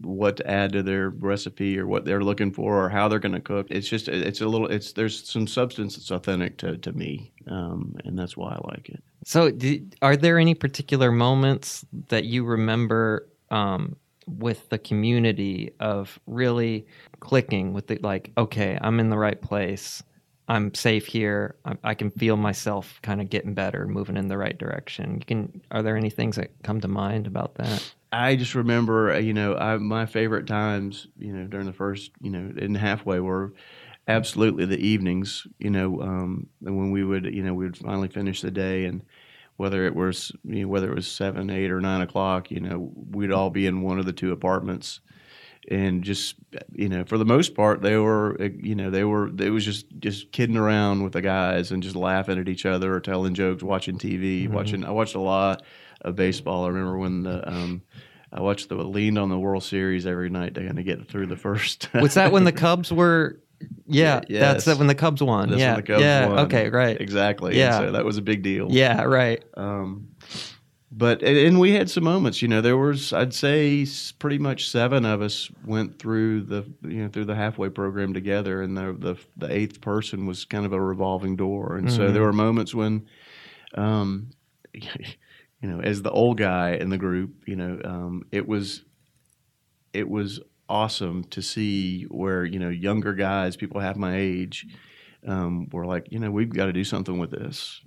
what 0.01 0.38
to 0.38 0.50
add 0.50 0.74
to 0.74 0.84
their 0.84 1.10
recipe 1.10 1.77
or 1.79 1.88
what 1.88 2.05
they're 2.05 2.24
looking 2.24 2.51
for 2.51 2.84
or 2.86 2.89
how 2.89 3.08
they're 3.08 3.20
going 3.20 3.34
to 3.34 3.41
cook. 3.41 3.67
It's 3.70 3.88
just 3.88 4.08
it's 4.08 4.41
a 4.41 4.48
little 4.48 4.67
it's 4.67 4.93
there's 4.93 5.27
some 5.27 5.48
substance 5.48 5.96
that's 5.96 6.12
authentic 6.12 6.58
to 6.60 6.77
to 6.77 6.91
me, 6.93 7.31
um, 7.48 7.96
and 8.05 8.17
that's 8.17 8.36
why 8.36 8.51
I 8.51 8.60
like 8.70 8.89
it. 8.89 9.03
So, 9.25 9.51
did, 9.51 9.96
are 10.01 10.17
there 10.17 10.39
any 10.39 10.55
particular 10.55 11.12
moments 11.12 11.86
that 12.10 12.25
you 12.25 12.43
remember 12.43 13.27
um, 13.50 13.96
with 14.27 14.70
the 14.70 14.79
community 14.79 15.74
of 15.79 16.20
really 16.25 16.88
clicking 17.20 17.74
with 17.74 17.88
the 17.88 17.98
like, 17.98 18.31
okay, 18.38 18.77
I'm 18.81 19.00
in 19.00 19.10
the 19.10 19.17
right 19.17 19.39
place, 19.41 20.01
I'm 20.48 20.74
safe 20.74 21.05
here, 21.05 21.55
I, 21.65 21.75
I 21.84 21.93
can 21.93 22.12
feel 22.12 22.38
myself 22.38 23.00
kind 23.03 23.22
of 23.22 23.29
getting 23.29 23.53
better, 23.53 23.88
moving 23.88 24.17
in 24.17 24.27
the 24.27 24.38
right 24.38 24.58
direction. 24.58 25.15
You 25.20 25.25
can. 25.25 25.62
Are 25.72 25.84
there 25.84 25.98
any 25.98 26.10
things 26.10 26.36
that 26.36 26.51
come 26.63 26.81
to 26.81 26.88
mind 26.88 27.27
about 27.27 27.55
that? 27.55 27.94
I 28.12 28.36
just 28.36 28.56
remember, 28.56 29.12
uh, 29.14 29.20
you 29.20 29.34
know, 29.34 29.56
I, 29.56 29.78
my 29.78 30.06
favorite 30.06 30.48
times, 30.48 31.08
you 31.18 31.32
know, 31.34 31.46
during 31.48 31.66
the 31.66 31.74
first, 31.74 32.12
you 32.22 32.30
know, 32.30 32.52
in 32.58 32.76
halfway 32.76 33.20
were 33.20 33.54
absolutely 34.08 34.66
the 34.66 34.86
evenings, 34.86 35.48
you 35.60 35.70
know, 35.70 36.02
um, 36.02 36.48
when 36.60 36.92
we 36.92 37.04
would, 37.06 37.26
you 37.26 37.44
know, 37.44 37.54
we 37.54 37.66
would 37.66 37.78
finally 37.78 38.10
finish 38.10 38.42
the 38.42 38.52
day 38.52 38.86
and 38.86 39.04
whether 39.58 39.86
it 39.86 39.96
was, 39.96 40.32
you 40.44 40.64
know, 40.64 40.68
whether 40.68 40.92
it 40.92 40.96
was 40.96 41.08
seven, 41.08 41.50
eight 41.50 41.72
or 41.72 41.80
nine 41.80 42.02
o'clock, 42.02 42.52
you 42.52 42.60
know, 42.60 42.92
we'd 43.12 43.32
all 43.32 43.50
be 43.50 43.66
in 43.66 43.82
one 43.82 44.00
of 44.00 44.06
the 44.06 44.14
two 44.14 44.32
apartments 44.34 45.00
and 45.70 46.04
just, 46.04 46.36
you 46.74 46.90
know, 46.90 47.04
for 47.06 47.18
the 47.18 47.26
most 47.26 47.54
part, 47.56 47.82
they 47.82 47.96
were, 47.98 48.36
uh, 48.42 48.50
you 48.62 48.76
know, 48.76 48.90
they 48.90 49.04
were, 49.04 49.28
it 49.28 49.50
was 49.52 49.64
just, 49.64 49.86
just 50.00 50.32
kidding 50.32 50.58
around 50.58 51.04
with 51.04 51.14
the 51.14 51.22
guys 51.22 51.72
and 51.72 51.84
just 51.84 51.96
laughing 51.96 52.40
at 52.40 52.50
each 52.50 52.66
other 52.66 52.94
or 52.94 53.00
telling 53.00 53.34
jokes, 53.34 53.62
watching 53.64 53.98
TV, 53.98 54.48
Mhm. 54.48 54.52
watching, 54.52 54.84
I 54.84 54.92
watched 54.92 55.16
a 55.16 55.20
lot 55.22 55.62
of 56.02 56.16
baseball. 56.16 56.66
I 56.66 56.70
remember 56.70 56.98
when 56.98 57.24
the, 57.24 57.48
um, 57.48 57.82
I 58.34 58.42
watched 58.42 58.70
the 58.70 58.76
leaned 58.76 59.20
on 59.20 59.30
the 59.30 59.38
World 59.38 59.64
Series 59.64 60.06
every 60.08 60.30
night 60.30 60.54
to 60.56 60.62
kind 60.66 60.80
of 60.80 60.86
get 60.86 61.08
through 61.08 61.28
the 61.28 61.36
first. 61.38 61.90
Was 61.94 62.14
that 62.16 62.32
when 62.32 62.44
the 62.46 62.52
Cubs 62.64 62.92
were? 62.92 63.40
Yeah, 63.86 64.22
Yeah, 64.28 64.40
that's 64.54 64.66
when 64.66 64.88
the 64.88 64.96
Cubs 64.96 65.22
won. 65.22 65.50
That's 65.50 65.60
yeah, 65.60 65.80
Cubs 65.82 66.02
yeah. 66.02 66.28
won. 66.28 66.40
Okay, 66.46 66.70
right. 66.70 67.00
exactly? 67.00 67.58
Yeah. 67.58 67.78
And 67.78 67.88
so 67.88 67.92
that 67.92 68.06
was 68.06 68.18
a 68.18 68.22
big 68.22 68.42
deal. 68.42 68.68
Yeah, 68.72 69.04
right. 69.04 69.44
Um, 69.56 70.08
but 70.92 71.24
and, 71.24 71.60
we 71.60 71.72
had 71.72 71.90
some 71.90 72.04
moments. 72.04 72.42
You 72.42 72.48
know, 72.50 72.62
there 72.62 72.77
was 72.77 73.14
I'd 73.14 73.34
say 73.34 73.86
pretty 74.20 74.38
much 74.38 74.70
seven 74.70 75.06
of 75.06 75.22
us 75.22 75.50
went 75.66 76.00
through 76.00 76.42
the 76.44 76.64
you 76.84 77.04
know 77.04 77.10
through 77.10 77.25
the 77.25 77.36
halfway 77.36 77.70
program 77.70 78.14
together, 78.14 78.62
and 78.62 78.75
the 78.77 78.94
the, 78.98 79.16
the 79.38 79.51
eighth 79.54 79.82
person 79.82 80.25
was 80.25 80.46
kind 80.46 80.66
of 80.66 80.74
a 80.74 80.82
revolving 80.82 81.36
door. 81.38 81.77
And 81.77 81.90
so 81.90 82.10
Mhm. 82.10 82.14
there 82.14 82.24
were 82.24 82.34
moments 82.34 82.75
when, 82.75 83.08
um, 83.75 84.32
you 84.74 84.90
know, 85.70 85.80
as 85.82 86.01
the 86.01 86.12
old 86.12 86.38
guy 86.38 86.72
in 86.74 86.90
the 86.90 86.98
group, 86.98 87.44
you 87.48 87.56
know, 87.56 87.80
um, 87.86 88.24
it 88.32 88.48
was 88.48 88.84
it 89.94 90.10
was 90.10 90.40
awesome 90.70 91.24
to 91.25 91.42
see 91.42 92.04
where 92.04 92.46
you 92.46 92.60
know 92.60 92.70
younger 92.70 93.14
guys, 93.14 93.58
people 93.58 93.80
half 93.82 93.96
my 93.98 94.16
age, 94.18 94.66
um, 95.27 95.68
were 95.72 95.86
like, 95.86 96.08
you 96.12 96.20
know, 96.20 96.32
we've 96.32 96.50
got 96.50 96.66
to 96.66 96.74
do 96.74 96.84
something 96.84 97.20
with 97.20 97.32
this. 97.32 97.82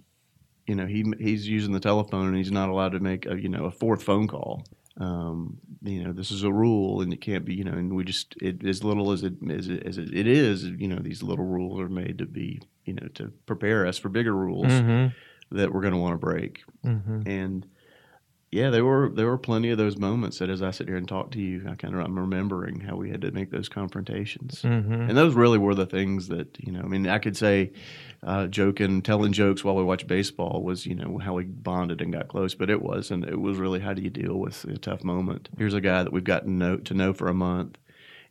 You 0.66 0.74
know, 0.74 0.87
he 0.87 1.05
he's 1.18 1.46
using 1.48 1.72
the 1.72 1.81
telephone 1.81 2.29
and 2.29 2.37
he's 2.37 2.53
not 2.53 2.68
allowed 2.68 2.92
to 2.92 3.00
make 3.00 3.27
a 3.27 3.40
you 3.40 3.48
know 3.48 3.64
a 3.64 3.70
fourth 3.70 4.03
phone 4.03 4.27
call. 4.27 4.64
Um, 4.96 5.59
you 5.83 6.05
know, 6.05 6.12
this 6.12 6.31
is 6.31 6.44
a 6.44 6.53
rule 6.53 7.03
and 7.03 7.12
it 7.12 7.20
can't 7.20 7.44
be. 7.44 7.55
You 7.55 7.64
know, 7.64 7.72
and 7.72 7.94
we 7.94 8.05
just 8.05 8.35
it, 8.40 8.64
as 8.64 8.83
little 8.85 9.11
as 9.12 9.22
it 9.22 9.35
as 9.50 9.68
it, 9.68 9.83
as 9.87 9.98
it, 9.98 10.27
is. 10.27 10.64
You 10.64 10.88
know, 10.88 10.98
these 11.00 11.22
little 11.22 11.44
rules 11.44 11.81
are 11.81 11.88
made 11.88 12.18
to 12.18 12.27
be 12.27 12.61
you 12.85 12.94
know 12.94 13.09
to 13.14 13.33
prepare 13.46 13.87
us 13.87 13.98
for 13.98 14.09
bigger 14.09 14.35
rules 14.35 14.66
Mm-hmm. 14.66 15.57
that 15.57 15.72
we're 15.72 15.81
going 15.81 15.92
to 15.94 15.98
want 16.00 16.14
to 16.14 16.18
break. 16.18 16.64
Mm-hmm. 16.85 17.29
And 17.29 17.66
yeah, 18.55 18.71
there 18.71 18.85
were 18.85 19.11
there 19.12 19.27
were 19.27 19.37
plenty 19.37 19.71
of 19.71 19.79
those 19.79 19.97
moments 19.97 20.38
that 20.38 20.49
as 20.49 20.62
I 20.62 20.71
sit 20.71 20.87
here 20.87 20.97
and 20.97 21.09
talk 21.09 21.33
to 21.33 21.40
you, 21.40 21.67
I 21.69 21.75
kind 21.75 21.93
of 21.93 22.01
I'm 22.01 22.17
remembering 22.17 22.79
how 22.79 22.95
we 22.95 23.11
had 23.11 23.23
to 23.23 23.33
make 23.33 23.51
those 23.51 23.69
confrontations. 23.69 24.62
Mm-hmm. 24.62 24.93
And 24.93 25.19
those 25.19 25.35
really 25.35 25.59
were 25.59 25.75
the 25.75 25.87
things 25.87 26.29
that 26.29 26.57
you 26.61 26.71
know. 26.71 26.79
I 26.79 26.87
mean, 26.87 27.09
I 27.09 27.19
could 27.19 27.37
say, 27.37 27.73
uh, 28.23 28.47
joking, 28.47 29.03
telling 29.03 29.33
jokes 29.33 29.64
while 29.64 29.75
we 29.75 29.83
watched 29.83 30.07
baseball 30.07 30.62
was 30.62 30.87
you 30.87 30.95
know 30.95 31.19
how 31.19 31.35
we 31.35 31.43
bonded 31.43 32.01
and 32.01 32.12
got 32.12 32.29
close, 32.29 32.55
but 32.55 32.71
it 32.71 32.81
wasn't. 32.81 33.25
It 33.25 33.40
was 33.40 33.59
really 33.59 33.81
how 33.81 33.93
do 33.93 34.03
you 34.03 34.11
deal 34.11 34.37
with 34.37 34.64
a 34.67 34.79
tough 34.79 35.03
moment. 35.03 35.49
Here's 35.59 35.75
a 35.75 35.81
guy 35.81 36.05
that 36.05 36.12
we've 36.12 36.23
gotten 36.23 36.57
know, 36.57 36.77
to 36.77 36.95
know 36.95 37.12
for 37.12 37.27
a 37.27 37.35
month, 37.35 37.77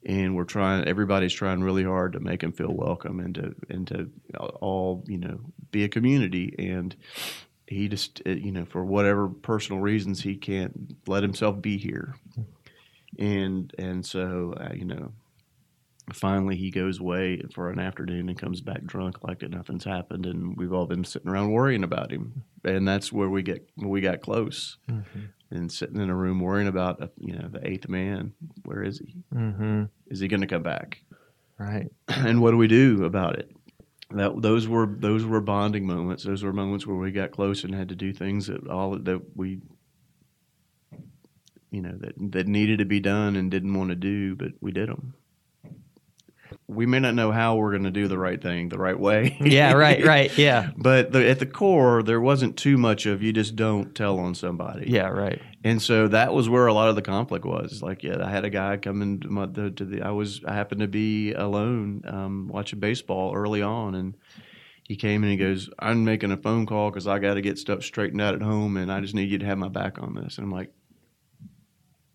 and 0.06 0.38
we're 0.38 0.46
trying. 0.46 0.88
Everybody's 0.88 1.34
trying 1.34 1.62
really 1.64 1.84
hard 1.84 2.14
to 2.14 2.22
make 2.22 2.42
him 2.42 2.54
feel 2.54 2.74
welcome 2.74 3.20
and 3.20 3.36
to 3.36 3.56
and 3.70 3.88
to 3.88 4.10
all 4.40 5.04
you 5.06 5.18
know 5.18 5.42
be 5.70 5.84
a 5.84 5.90
community. 5.90 6.56
And 6.58 6.96
he 7.68 7.88
just 7.88 8.22
uh, 8.26 8.32
you 8.32 8.52
know 8.52 8.66
for 8.66 8.84
whatever 8.86 9.30
personal 9.30 9.82
reasons 9.82 10.22
he 10.22 10.36
can't 10.36 10.96
let 11.08 11.24
himself 11.24 11.62
be 11.62 11.78
here. 11.78 12.16
And 13.20 13.74
and 13.78 14.06
so 14.06 14.54
uh, 14.60 14.74
you 14.74 14.86
know 14.86 15.12
finally 16.12 16.56
he 16.58 16.70
goes 16.70 17.00
away 17.00 17.42
for 17.54 17.70
an 17.70 17.80
afternoon 17.80 18.28
and 18.28 18.38
comes 18.38 18.60
back 18.60 18.84
drunk 18.84 19.24
like 19.24 19.40
that 19.40 19.52
nothing's 19.52 19.86
happened 19.86 20.26
and 20.26 20.58
we've 20.58 20.74
all 20.74 20.86
been 20.86 21.06
sitting 21.06 21.30
around 21.30 21.50
worrying 21.52 21.84
about 21.86 22.12
him 22.12 22.44
and 22.66 22.86
that's 22.86 23.14
where 23.14 23.30
we 23.30 23.42
get 23.42 23.66
we 23.78 24.02
got 24.02 24.20
close 24.20 24.78
Mm-hmm. 24.90 25.20
and 25.52 25.72
sitting 25.72 26.02
in 26.02 26.10
a 26.10 26.16
room 26.16 26.42
worrying 26.42 26.68
about 26.68 27.02
uh, 27.02 27.08
you 27.18 27.34
know 27.34 27.48
the 27.48 27.66
eighth 27.66 27.88
man 27.88 28.34
where 28.66 28.84
is 28.84 29.00
he 29.00 29.16
Mm-hmm. 29.34 29.84
is 30.08 30.20
he 30.20 30.28
going 30.28 30.42
to 30.42 30.48
come 30.48 30.64
back 30.64 31.02
Right. 31.58 31.88
and 32.10 32.42
what 32.42 32.52
do 32.52 32.58
we 32.58 32.68
do 32.68 33.06
about 33.06 33.40
it 33.40 33.50
that 34.20 34.42
those 34.42 34.68
were 34.68 34.86
those 34.86 35.26
were 35.26 35.42
bonding 35.42 35.86
moments. 35.86 36.24
Those 36.24 36.44
were 36.44 36.54
moments 36.54 36.86
where 36.86 36.96
we 36.98 37.12
got 37.12 37.32
close 37.32 37.64
and 37.64 37.74
had 37.74 37.90
to 37.90 37.96
do 37.96 38.14
things 38.14 38.48
that 38.48 38.68
all 38.68 38.98
that 38.98 39.22
we 39.36 39.60
you 41.74 41.82
know 41.82 41.98
that 41.98 42.14
that 42.32 42.48
needed 42.48 42.80
to 42.80 42.86
be 42.86 43.00
done 43.00 43.36
and 43.36 43.50
didn't 43.52 43.74
want 43.74 43.90
to 43.90 43.96
do 43.96 44.36
but 44.36 44.52
we 44.62 44.72
did 44.72 44.88
them 44.88 45.16
we 46.74 46.86
may 46.86 47.00
not 47.00 47.16
know 47.16 47.32
how 47.32 47.56
we're 47.56 47.72
going 47.72 47.84
to 47.84 47.92
do 47.92 48.08
the 48.08 48.18
right 48.18 48.42
thing 48.42 48.70
the 48.70 48.78
right 48.78 49.00
way 49.00 49.38
Yeah. 49.42 49.74
Right. 49.74 50.04
Right. 50.14 50.36
Yeah. 50.38 50.72
but 50.78 51.12
the, 51.12 51.28
at 51.30 51.40
the 51.40 51.46
core 51.46 52.04
there 52.04 52.20
wasn't 52.22 52.58
too 52.58 52.78
much 52.78 53.06
of 53.06 53.22
you 53.24 53.32
just 53.34 53.56
don't 53.56 53.94
tell 53.96 54.20
on 54.20 54.36
somebody 54.36 54.90
Yeah. 54.90 55.08
Right. 55.10 55.42
and 55.64 55.82
so 55.82 56.08
that 56.10 56.34
was 56.34 56.50
where 56.50 56.68
a 56.68 56.74
lot 56.74 56.90
of 56.90 56.96
the 56.96 57.02
conflict 57.02 57.46
was. 57.46 57.82
Like, 57.82 58.04
yeah, 58.04 58.26
I 58.26 58.30
had 58.30 58.46
a 58.46 58.50
guy 58.50 58.78
come 58.78 59.02
into 59.02 59.30
my, 59.30 59.46
the, 59.46 59.72
to 59.72 59.86
the. 59.86 60.02
I 60.02 60.12
was 60.12 60.42
I 60.46 60.54
happened 60.54 60.82
to 60.82 60.88
be 60.88 61.32
alone 61.34 62.02
um, 62.06 62.50
watching 62.52 62.80
baseball 62.80 63.34
early 63.34 63.62
on, 63.62 63.96
and 63.96 64.16
he 64.84 64.96
came 64.98 65.24
and 65.24 65.32
he 65.32 65.38
goes, 65.38 65.70
"I'm 65.80 66.04
making 66.04 66.32
a 66.34 66.38
phone 66.38 66.66
call 66.66 66.90
because 66.90 67.08
I 67.08 67.20
got 67.20 67.36
to 67.36 67.42
get 67.42 67.58
stuff 67.58 67.84
straightened 67.84 68.22
out 68.22 68.36
at 68.36 68.42
home, 68.42 68.76
and 68.76 68.92
I 68.92 69.00
just 69.00 69.16
need 69.16 69.30
you 69.32 69.38
to 69.40 69.46
have 69.46 69.58
my 69.58 69.70
back 69.70 70.02
on 70.02 70.16
this." 70.16 70.38
And 70.38 70.44
I'm 70.46 70.52
like, 70.52 70.72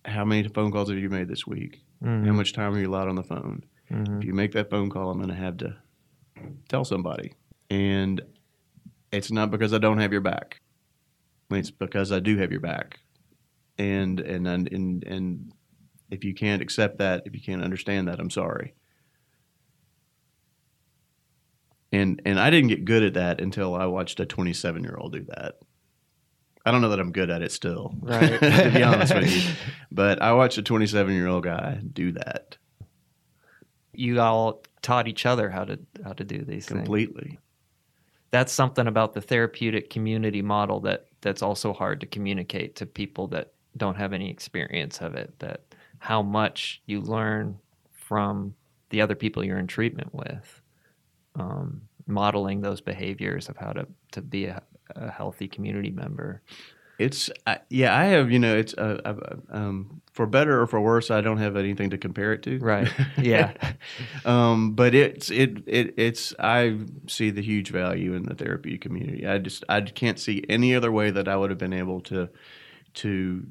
"How 0.05 0.25
many 0.25 0.47
phone 0.49 0.71
calls 0.71 0.91
have 0.91 0.99
you 0.99 1.09
made 1.09 1.29
this 1.29 1.47
week? 1.47 1.81
Mhm. 2.05 2.27
How 2.27 2.33
much 2.33 2.53
time 2.53 2.75
are 2.75 2.79
you 2.79 2.89
allowed 2.91 3.09
on 3.09 3.17
the 3.17 3.23
phone? 3.23 3.63
Mhm. 3.91 4.19
If 4.19 4.25
you 4.25 4.35
make 4.35 4.53
that 4.53 4.71
phone 4.71 4.91
call, 4.91 5.11
I'm 5.11 5.19
going 5.19 5.29
to 5.31 5.35
have 5.35 5.57
to 5.59 5.77
tell 6.69 6.85
somebody." 6.85 7.33
And 7.71 8.21
it's 9.13 9.31
not 9.31 9.51
because 9.51 9.73
I 9.73 9.79
don't 9.79 9.99
have 9.99 10.13
your 10.13 10.21
back. 10.21 10.61
It's 11.51 11.71
because 11.71 12.13
I 12.13 12.21
do 12.21 12.37
have 12.39 12.51
your 12.51 12.61
back, 12.61 13.01
and 13.79 14.21
and 14.21 14.47
and 14.47 14.71
and, 14.73 15.05
and 15.05 15.53
if 16.11 16.25
you 16.25 16.35
can't 16.35 16.61
accept 16.63 16.99
that, 16.99 17.23
if 17.27 17.35
you 17.35 17.41
can't 17.41 17.63
understand 17.63 18.09
that, 18.09 18.21
I'm 18.21 18.31
sorry. 18.31 18.75
And 21.93 22.21
and 22.27 22.39
I 22.39 22.51
didn't 22.51 22.69
get 22.69 22.85
good 22.85 23.03
at 23.03 23.15
that 23.15 23.41
until 23.41 23.75
I 23.75 23.87
watched 23.87 24.21
a 24.21 24.27
27 24.27 24.83
year 24.83 24.97
old 24.99 25.13
do 25.13 25.25
that. 25.35 25.55
I 26.67 26.71
don't 26.71 26.83
know 26.83 26.91
that 26.91 27.01
I'm 27.01 27.13
good 27.13 27.31
at 27.31 27.41
it 27.41 27.51
still, 27.51 27.95
Right. 28.03 28.39
to 28.41 28.71
be 28.75 28.83
honest 28.83 29.15
with 29.15 29.35
you. 29.35 29.53
But 29.91 30.21
I 30.21 30.35
watched 30.35 30.59
a 30.59 30.63
27 30.63 31.15
year 31.15 31.27
old 31.29 31.45
guy 31.45 31.81
do 31.95 32.13
that 32.13 32.59
You 33.99 34.21
all 34.21 34.63
taught 34.81 35.09
each 35.09 35.27
other 35.27 35.51
how 35.51 35.65
to 35.65 35.79
how 36.05 36.13
to 36.13 36.25
do 36.25 36.39
these 36.39 36.67
things. 36.67 36.81
completely. 36.81 37.39
That's 38.31 38.53
something 38.53 38.87
about 38.87 39.13
the 39.15 39.21
therapeutic 39.21 39.91
community 39.91 40.41
model 40.41 40.81
that 40.81 41.07
that's 41.21 41.43
also 41.43 41.73
hard 41.73 42.01
to 42.01 42.07
communicate 42.07 42.77
to 42.77 42.87
people 42.87 43.27
that 43.29 43.53
don't 43.77 43.97
have 43.97 44.13
any 44.13 44.31
experience 44.31 45.01
of 45.01 45.15
it. 45.15 45.37
That 45.41 45.63
how 45.99 46.23
much 46.23 46.81
you 46.87 47.01
learn 47.01 47.59
from 47.91 48.55
the 48.91 49.01
other 49.01 49.17
people 49.17 49.45
you're 49.45 49.59
in 49.59 49.67
treatment 49.67 50.15
with, 50.15 50.63
um, 51.35 51.83
modeling 52.07 52.61
those 52.61 52.81
behaviors 52.81 53.49
of 53.49 53.57
how 53.57 53.73
to 53.73 53.87
to 54.13 54.23
be 54.23 54.45
a, 54.45 54.63
a 54.95 55.11
healthy 55.11 55.49
community 55.49 55.91
member. 55.91 56.43
It's 56.99 57.31
I, 57.47 57.59
yeah, 57.71 57.97
I 57.97 58.07
have 58.07 58.31
you 58.31 58.39
know 58.41 58.57
it's 58.57 58.75
uh, 58.75 59.15
um, 59.51 60.03
for 60.13 60.27
better 60.27 60.61
or 60.61 60.67
for 60.67 60.81
worse. 60.81 61.13
I 61.13 61.21
don't 61.21 61.39
have 61.39 61.57
anything 61.57 61.91
to 61.91 61.99
compare 61.99 62.33
it 62.33 62.43
to. 62.43 62.59
Right. 62.59 62.89
Yeah. 63.19 63.53
um, 64.25 64.73
but 64.73 64.95
it's 64.95 65.31
it, 65.31 65.59
it 65.67 65.95
it's 65.97 66.35
I 66.41 66.77
see 67.07 67.31
the 67.31 67.43
huge 67.43 67.71
value 67.71 68.15
in 68.15 68.25
the 68.25 68.35
therapy 68.35 68.79
community. 68.79 69.27
I 69.27 69.39
just 69.39 69.65
I 69.69 69.81
can't 69.83 70.19
see 70.19 70.45
any 70.49 70.75
other 70.75 70.91
way 70.91 71.11
that 71.11 71.29
I 71.29 71.37
would 71.37 71.51
have 71.51 71.59
been 71.59 71.73
able 71.73 72.01
to 72.03 72.29
to 72.95 73.47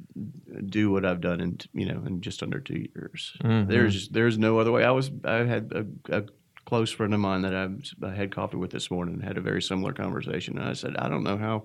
do 0.65 0.91
what 0.91 1.05
I've 1.05 1.21
done 1.21 1.39
in 1.39 1.57
you 1.73 1.86
know 1.86 2.03
in 2.05 2.19
just 2.19 2.43
under 2.43 2.60
two 2.60 2.86
years. 2.93 3.38
Mhm. 3.41 3.69
There's 3.69 4.10
there's 4.10 4.38
no 4.38 4.60
other 4.60 4.71
way. 4.73 4.83
I 4.83 4.91
was 4.91 5.10
I 5.23 5.45
had 5.45 5.71
a, 5.73 6.17
a 6.17 6.23
close 6.65 6.91
friend 6.91 7.13
of 7.13 7.21
mine 7.21 7.43
that 7.43 7.55
I, 7.55 7.69
I 8.05 8.13
had 8.13 8.29
coffee 8.36 8.57
with 8.57 8.71
this 8.71 8.91
morning 8.91 9.15
and 9.15 9.23
had 9.23 9.38
a 9.38 9.41
very 9.41 9.62
similar 9.62 9.93
conversation. 9.93 10.57
And 10.57 10.67
I 10.67 10.73
said 10.73 10.97
I 10.97 11.07
don't 11.07 11.23
know 11.23 11.38
how 11.38 11.63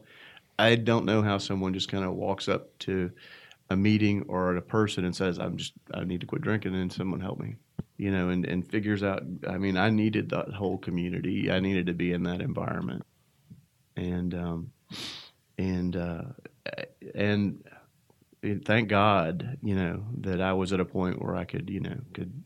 I 0.58 0.76
don't 0.76 1.04
know 1.04 1.22
how 1.22 1.38
someone 1.38 1.74
just 1.74 1.90
kind 1.90 2.04
of 2.04 2.12
walks 2.14 2.48
up 2.48 2.78
to 2.80 3.10
a 3.70 3.76
meeting 3.76 4.24
or 4.28 4.56
a 4.56 4.62
person 4.62 5.04
and 5.04 5.14
says 5.16 5.38
I'm 5.38 5.56
just 5.56 5.72
I 5.94 6.04
need 6.04 6.20
to 6.20 6.26
quit 6.26 6.42
drinking 6.42 6.74
and 6.74 6.92
someone 6.92 7.20
help 7.20 7.38
me 7.38 7.56
you 8.02 8.10
know, 8.10 8.30
and, 8.30 8.44
and 8.46 8.68
figures 8.68 9.04
out. 9.04 9.22
I 9.48 9.58
mean, 9.58 9.76
I 9.76 9.88
needed 9.90 10.30
that 10.30 10.52
whole 10.52 10.76
community. 10.76 11.52
I 11.52 11.60
needed 11.60 11.86
to 11.86 11.94
be 11.94 12.12
in 12.12 12.24
that 12.24 12.40
environment, 12.40 13.04
and 13.96 14.34
um, 14.34 14.72
and 15.56 15.96
uh, 15.96 16.22
and 17.14 17.62
thank 18.64 18.88
God, 18.88 19.58
you 19.62 19.76
know, 19.76 20.04
that 20.22 20.40
I 20.40 20.52
was 20.52 20.72
at 20.72 20.80
a 20.80 20.84
point 20.84 21.22
where 21.22 21.36
I 21.36 21.44
could, 21.44 21.70
you 21.70 21.78
know, 21.78 21.96
could. 22.12 22.42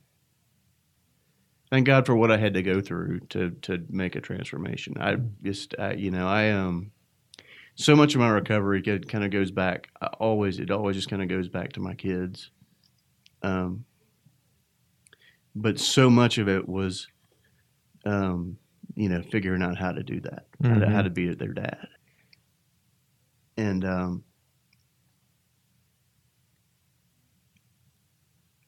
Thank 1.70 1.86
God 1.86 2.04
for 2.04 2.14
what 2.14 2.30
I 2.30 2.36
had 2.36 2.52
to 2.52 2.62
go 2.62 2.82
through 2.82 3.20
to 3.30 3.52
to 3.62 3.82
make 3.88 4.14
a 4.14 4.20
transformation. 4.20 4.96
I 5.00 5.16
just, 5.42 5.74
I, 5.78 5.94
you 5.94 6.10
know, 6.10 6.28
I 6.28 6.50
um, 6.50 6.92
so 7.76 7.94
much 7.94 8.14
of 8.14 8.20
my 8.20 8.28
recovery 8.28 8.82
kind 8.82 9.24
of 9.24 9.30
goes 9.30 9.50
back. 9.50 9.88
I 10.00 10.06
always, 10.18 10.58
it 10.58 10.70
always 10.70 10.96
just 10.96 11.08
kind 11.08 11.22
of 11.22 11.28
goes 11.28 11.48
back 11.48 11.72
to 11.74 11.80
my 11.80 11.94
kids. 11.94 12.50
Um, 13.42 13.84
but 15.54 15.78
so 15.78 16.10
much 16.10 16.38
of 16.38 16.48
it 16.48 16.68
was, 16.68 17.06
um, 18.04 18.56
you 18.94 19.08
know, 19.08 19.22
figuring 19.22 19.62
out 19.62 19.76
how 19.76 19.92
to 19.92 20.02
do 20.02 20.20
that, 20.20 20.46
how, 20.62 20.78
to, 20.78 20.88
how 20.88 21.02
to 21.02 21.10
be 21.10 21.32
their 21.34 21.52
dad, 21.52 21.86
and 23.56 23.84
um, 23.84 24.24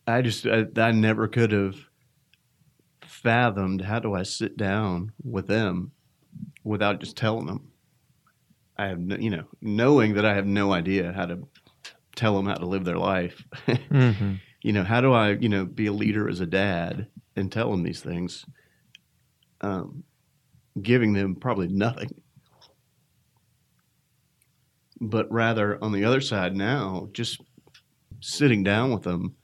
I 0.06 0.22
just 0.22 0.46
I, 0.46 0.66
I 0.76 0.90
never 0.92 1.28
could 1.28 1.52
have 1.52 1.76
fathomed 3.02 3.82
how 3.82 3.98
do 3.98 4.14
I 4.14 4.22
sit 4.22 4.56
down 4.56 5.12
with 5.22 5.46
them 5.46 5.92
without 6.64 7.00
just 7.00 7.16
telling 7.16 7.46
them. 7.46 7.70
I 8.78 8.86
have 8.86 9.00
no, 9.00 9.16
you 9.16 9.30
know, 9.30 9.44
knowing 9.60 10.14
that 10.14 10.24
I 10.24 10.34
have 10.34 10.46
no 10.46 10.72
idea 10.72 11.12
how 11.12 11.26
to 11.26 11.48
tell 12.14 12.36
them 12.36 12.46
how 12.46 12.54
to 12.54 12.66
live 12.66 12.84
their 12.84 12.98
life. 12.98 13.44
Mm-hmm. 13.90 14.34
you 14.62 14.72
know, 14.72 14.84
how 14.84 15.00
do 15.00 15.12
I, 15.12 15.30
you 15.32 15.48
know, 15.48 15.64
be 15.64 15.86
a 15.86 15.92
leader 15.92 16.28
as 16.28 16.40
a 16.40 16.46
dad 16.46 17.08
and 17.36 17.50
tell 17.50 17.70
them 17.70 17.82
these 17.82 18.00
things? 18.00 18.44
Um, 19.60 20.04
giving 20.80 21.12
them 21.12 21.34
probably 21.36 21.68
nothing. 21.68 22.10
But 25.00 25.30
rather, 25.30 25.82
on 25.82 25.92
the 25.92 26.04
other 26.04 26.20
side 26.20 26.56
now, 26.56 27.08
just 27.12 27.40
sitting 28.20 28.62
down 28.62 28.92
with 28.92 29.02
them 29.02 29.36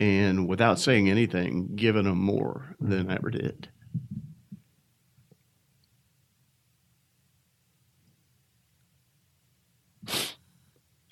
and 0.00 0.48
without 0.48 0.78
saying 0.78 1.08
anything, 1.08 1.70
giving 1.76 2.04
them 2.04 2.18
more 2.18 2.74
than 2.80 3.10
I 3.10 3.14
ever 3.14 3.30
did. 3.30 3.68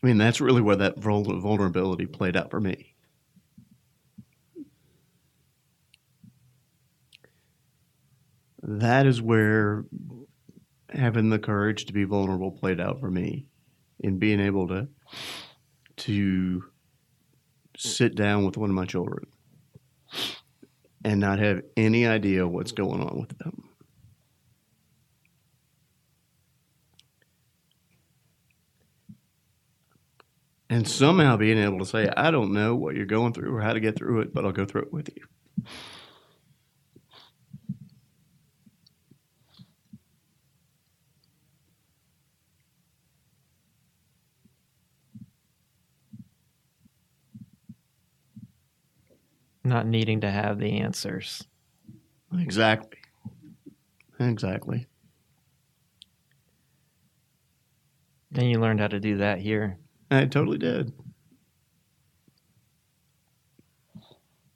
I 0.02 0.06
mean, 0.08 0.18
that's 0.18 0.40
really 0.40 0.60
where 0.60 0.76
that 0.76 0.98
vul- 0.98 1.40
vulnerability 1.40 2.06
played 2.06 2.36
out 2.36 2.50
for 2.50 2.60
me. 2.60 2.94
That 8.62 9.06
is 9.06 9.20
where 9.20 9.84
having 10.88 11.30
the 11.30 11.38
courage 11.38 11.86
to 11.86 11.92
be 11.92 12.04
vulnerable 12.04 12.52
played 12.52 12.80
out 12.80 13.00
for 13.00 13.10
me 13.10 13.46
in 14.00 14.18
being 14.18 14.40
able 14.40 14.68
to 14.68 14.88
to 15.96 16.64
sit 17.76 18.14
down 18.14 18.44
with 18.44 18.56
one 18.56 18.70
of 18.70 18.76
my 18.76 18.86
children 18.86 19.26
and 21.04 21.20
not 21.20 21.38
have 21.38 21.62
any 21.76 22.06
idea 22.06 22.46
what's 22.46 22.72
going 22.72 23.00
on 23.00 23.20
with 23.20 23.38
them. 23.38 23.71
And 30.72 30.88
somehow 30.88 31.36
being 31.36 31.58
able 31.58 31.80
to 31.80 31.84
say, 31.84 32.08
I 32.16 32.30
don't 32.30 32.54
know 32.54 32.74
what 32.74 32.96
you're 32.96 33.04
going 33.04 33.34
through 33.34 33.54
or 33.54 33.60
how 33.60 33.74
to 33.74 33.78
get 33.78 33.94
through 33.94 34.22
it, 34.22 34.32
but 34.32 34.46
I'll 34.46 34.52
go 34.52 34.64
through 34.64 34.84
it 34.84 34.92
with 34.92 35.10
you. 35.14 35.66
Not 49.62 49.86
needing 49.86 50.22
to 50.22 50.30
have 50.30 50.58
the 50.58 50.80
answers. 50.80 51.46
Exactly. 52.34 52.98
Exactly. 54.18 54.86
And 58.34 58.48
you 58.48 58.58
learned 58.58 58.80
how 58.80 58.88
to 58.88 58.98
do 58.98 59.18
that 59.18 59.38
here. 59.38 59.76
I 60.12 60.26
totally 60.26 60.58
did. 60.58 60.92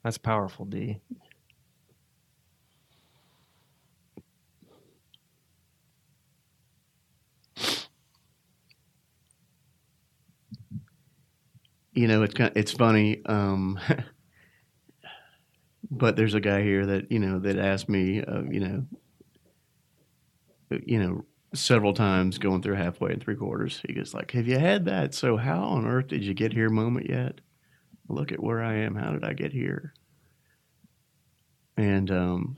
That's 0.03 0.17
powerful, 0.17 0.65
D. 0.65 0.99
You 11.93 12.07
know, 12.07 12.21
it's 12.21 12.33
kind 12.35 12.51
it's 12.55 12.71
funny. 12.71 13.25
Um, 13.25 13.79
but 15.91 16.15
there's 16.15 16.35
a 16.35 16.39
guy 16.39 16.61
here 16.61 16.85
that 16.85 17.11
you 17.11 17.19
know 17.19 17.39
that 17.39 17.57
asked 17.57 17.89
me, 17.89 18.23
uh, 18.23 18.43
you 18.43 18.59
know, 18.59 18.85
you 20.85 20.99
know, 20.99 21.25
several 21.53 21.93
times 21.93 22.37
going 22.37 22.61
through 22.61 22.75
halfway 22.75 23.11
and 23.11 23.21
three 23.21 23.35
quarters. 23.35 23.81
He 23.87 23.93
goes 23.93 24.13
like, 24.13 24.31
"Have 24.31 24.47
you 24.47 24.59
had 24.59 24.85
that? 24.85 25.13
So 25.13 25.37
how 25.37 25.63
on 25.63 25.85
earth 25.85 26.07
did 26.07 26.23
you 26.23 26.33
get 26.33 26.53
here 26.53 26.69
moment 26.69 27.09
yet? 27.09 27.41
Look 28.09 28.31
at 28.31 28.41
where 28.41 28.63
I 28.63 28.75
am. 28.75 28.95
How 28.95 29.11
did 29.11 29.23
I 29.23 29.33
get 29.33 29.53
here?" 29.53 29.93
And 31.75 32.09
um, 32.09 32.57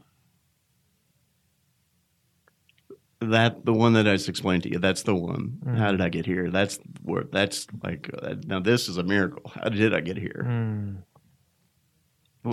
that 3.21 3.65
the 3.65 3.73
one 3.73 3.93
that 3.93 4.07
I 4.07 4.13
just 4.13 4.29
explained 4.29 4.63
to 4.63 4.71
you. 4.71 4.79
That's 4.79 5.03
the 5.03 5.15
one. 5.15 5.59
How 5.77 5.91
did 5.91 6.01
I 6.01 6.09
get 6.09 6.25
here? 6.25 6.49
That's 6.49 6.79
where. 7.03 7.23
That's 7.23 7.67
like 7.83 8.09
uh, 8.21 8.35
now. 8.45 8.59
This 8.59 8.87
is 8.87 8.97
a 8.97 9.03
miracle. 9.03 9.51
How 9.53 9.69
did 9.69 9.93
I 9.93 9.99
get 9.99 10.17
here? 10.17 10.45
Mm. 10.47 11.03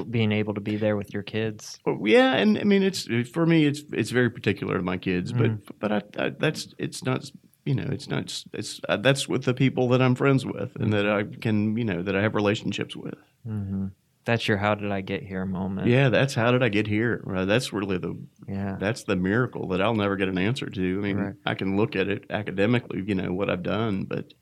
Being 0.05 0.33
able 0.33 0.55
to 0.55 0.61
be 0.61 0.77
there 0.77 0.97
with 0.97 1.13
your 1.13 1.23
kids. 1.23 1.79
Well, 1.85 1.99
yeah, 2.05 2.35
and 2.35 2.59
I 2.59 2.65
mean, 2.65 2.83
it's 2.83 3.07
for 3.31 3.47
me, 3.47 3.65
it's 3.67 3.83
it's 3.93 4.11
very 4.11 4.31
particular 4.31 4.77
to 4.77 4.83
my 4.83 4.97
kids, 4.99 5.33
Mhm. 5.33 5.61
but 5.69 5.79
but 5.81 5.93
I, 5.93 6.25
I, 6.25 6.29
that's 6.31 6.75
it's 6.79 7.05
not 7.05 7.31
you 7.65 7.75
know 7.75 7.89
it's 7.91 8.09
not 8.09 8.43
it's 8.53 8.81
uh, 8.89 8.97
that's 8.97 9.29
with 9.29 9.45
the 9.45 9.55
people 9.55 9.89
that 9.89 10.01
I'm 10.03 10.15
friends 10.15 10.45
with 10.47 10.77
and 10.77 10.93
that 10.93 11.09
I 11.09 11.25
can 11.25 11.77
you 11.77 11.85
know 11.85 12.03
that 12.03 12.15
I 12.17 12.23
have 12.23 12.35
relationships 12.35 12.95
with. 12.97 13.19
hmm 13.45 13.87
That's 14.25 14.49
your 14.49 14.59
"How 14.59 14.75
did 14.75 14.91
I 14.91 15.01
get 15.03 15.23
here" 15.23 15.45
moment. 15.47 15.87
Yeah, 15.89 16.09
that's 16.09 16.35
how 16.35 16.51
did 16.51 16.63
I 16.63 16.69
get 16.69 16.87
here? 16.89 17.21
Right, 17.25 17.45
That's 17.47 17.73
really 17.73 17.99
the 17.99 18.15
yeah, 18.49 18.77
that's 18.79 19.05
the 19.05 19.17
miracle 19.17 19.69
that 19.69 19.81
I'll 19.81 19.95
never 19.95 20.17
get 20.17 20.29
an 20.29 20.39
answer 20.39 20.67
to. 20.71 20.99
I 20.99 21.03
mean, 21.03 21.17
Right. 21.17 21.35
I 21.45 21.55
can 21.55 21.77
look 21.77 21.95
at 21.97 22.09
it 22.09 22.25
academically, 22.31 23.03
you 23.07 23.15
know, 23.15 23.33
what 23.33 23.49
I've 23.51 23.63
done, 23.63 24.05
but 24.05 24.35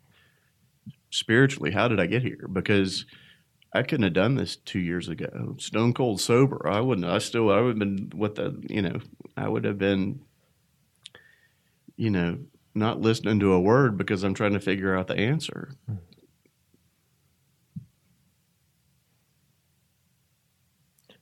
spiritually, 1.10 1.70
how 1.70 1.88
did 1.88 2.00
I 2.00 2.06
get 2.06 2.22
here? 2.22 2.48
Because 2.52 3.06
I 3.74 3.82
couldn't 3.82 4.04
have 4.04 4.12
done 4.12 4.36
this 4.36 4.56
two 4.56 4.78
years 4.78 5.08
ago. 5.08 5.56
Stone 5.58 5.94
cold 5.94 6.20
sober. 6.20 6.68
I 6.68 6.80
wouldn't. 6.80 7.06
I 7.06 7.18
still. 7.18 7.50
I 7.50 7.60
would 7.60 7.70
have 7.70 7.78
been 7.78 8.12
what 8.14 8.36
the. 8.36 8.62
You 8.68 8.82
know. 8.82 9.00
I 9.36 9.48
would 9.48 9.64
have 9.64 9.78
been. 9.78 10.20
You 11.96 12.10
know, 12.10 12.38
not 12.74 13.00
listening 13.00 13.40
to 13.40 13.52
a 13.52 13.60
word 13.60 13.96
because 13.96 14.24
I'm 14.24 14.34
trying 14.34 14.54
to 14.54 14.60
figure 14.60 14.96
out 14.96 15.08
the 15.08 15.16
answer. 15.18 15.76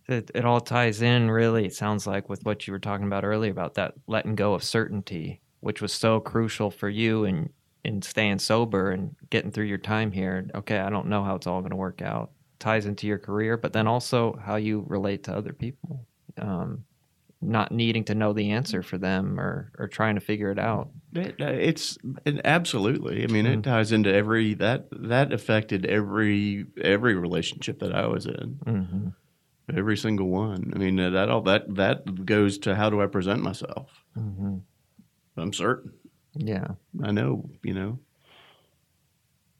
it, 0.09 0.31
it 0.35 0.45
all 0.45 0.61
ties 0.61 1.03
in 1.03 1.31
really 1.31 1.65
it 1.65 1.75
sounds 1.75 2.07
like 2.07 2.29
with 2.29 2.45
what 2.45 2.67
you 2.67 2.73
were 2.73 2.79
talking 2.79 3.07
about 3.07 3.25
earlier 3.25 3.51
about 3.51 3.75
that 3.75 3.95
letting 4.07 4.35
go 4.35 4.55
of 4.55 4.63
certainty 4.63 5.41
which 5.61 5.81
was 5.81 5.93
so 5.93 6.21
crucial 6.21 6.71
for 6.71 6.89
you 6.89 7.25
and 7.25 7.51
in 7.85 8.03
staying 8.03 8.39
sober 8.39 8.91
and 8.91 9.17
getting 9.31 9.51
through 9.51 9.65
your 9.65 9.79
time 9.79 10.13
here 10.13 10.49
okay 10.55 10.79
i 10.79 10.91
don't 10.91 11.07
know 11.07 11.25
how 11.25 11.35
it's 11.35 11.47
all 11.47 11.61
going 11.61 11.71
to 11.71 11.77
work 11.77 12.03
out 12.03 12.31
ties 12.63 12.87
into 12.87 13.07
your 13.07 13.19
career 13.19 13.57
but 13.57 13.73
then 13.73 13.87
also 13.87 14.39
how 14.47 14.57
you 14.57 14.85
relate 14.89 15.23
to 15.25 15.35
other 15.37 15.53
people 15.53 16.07
um, 16.39 16.85
not 17.41 17.73
needing 17.73 18.05
to 18.05 18.15
know 18.15 18.33
the 18.33 18.51
answer 18.53 18.83
for 18.83 18.99
them 18.99 19.39
or, 19.39 19.73
or 19.79 19.89
trying 19.89 20.15
to 20.15 20.21
figure 20.21 20.51
it 20.51 20.59
out 20.59 20.89
It, 21.15 21.35
uh, 21.43 21.47
it's 21.71 21.99
it, 22.25 22.41
absolutely. 22.45 23.25
I 23.25 23.27
mean, 23.27 23.45
Mhm. 23.47 23.59
it 23.59 23.63
ties 23.65 23.91
into 23.93 24.11
every 24.15 24.55
that 24.55 24.87
that 25.13 25.33
affected 25.33 25.85
every 25.87 26.65
every 26.81 27.15
relationship 27.27 27.81
that 27.81 27.93
I 27.95 28.07
was 28.07 28.25
in. 28.27 28.49
hmm 28.65 29.09
Every 29.79 29.97
single 29.97 30.29
one. 30.29 30.73
I 30.75 30.79
mean, 30.79 30.97
that 30.97 31.29
all 31.29 31.43
that 31.43 31.63
that 31.83 32.25
goes 32.35 32.59
to 32.65 32.75
how 32.75 32.89
do 32.91 33.03
I 33.03 33.07
present 33.17 33.43
myself? 33.43 33.89
hmm 34.15 34.59
I'm 35.37 35.53
certain. 35.53 35.93
yeah 36.35 36.69
I 37.09 37.11
know. 37.19 37.51
You 37.63 37.75
know. 37.75 37.93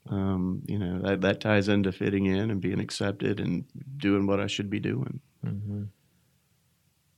Um, 0.09 0.61
you 0.67 0.77
know 0.77 0.99
that 1.01 1.21
that 1.21 1.39
ties 1.39 1.69
into 1.69 1.91
fitting 1.91 2.25
in 2.25 2.51
and 2.51 2.59
being 2.59 2.79
accepted 2.81 3.39
and 3.39 3.63
doing 3.97 4.27
what 4.27 4.39
I 4.41 4.47
should 4.47 4.69
be 4.69 4.79
doing. 4.79 5.21
hmm 5.43 5.83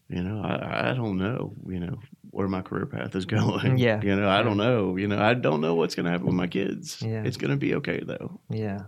You 0.08 0.21
know, 0.24 0.41
I, 0.43 0.91
I 0.91 0.93
don't 0.93 1.17
know. 1.17 1.54
You 1.67 1.80
know 1.80 2.00
where 2.30 2.48
my 2.48 2.62
career 2.62 2.86
path 2.86 3.15
is 3.15 3.26
going. 3.38 3.78
Yeah. 3.80 4.02
You 4.04 4.15
know, 4.15 4.30
I 4.30 4.43
don't 4.43 4.58
know. 4.58 4.98
You 4.98 5.08
know, 5.08 5.19
I 5.19 5.34
don't 5.34 5.62
know 5.62 5.74
what's 5.76 5.95
going 5.95 6.06
to 6.06 6.12
happen 6.12 6.28
with 6.28 6.36
my 6.36 6.48
kids. 6.48 7.02
Yeah. 7.02 7.24
It's 7.24 7.38
going 7.38 7.52
to 7.52 7.58
be 7.58 7.76
okay 7.76 8.02
though. 8.06 8.39
yeah 8.50 8.82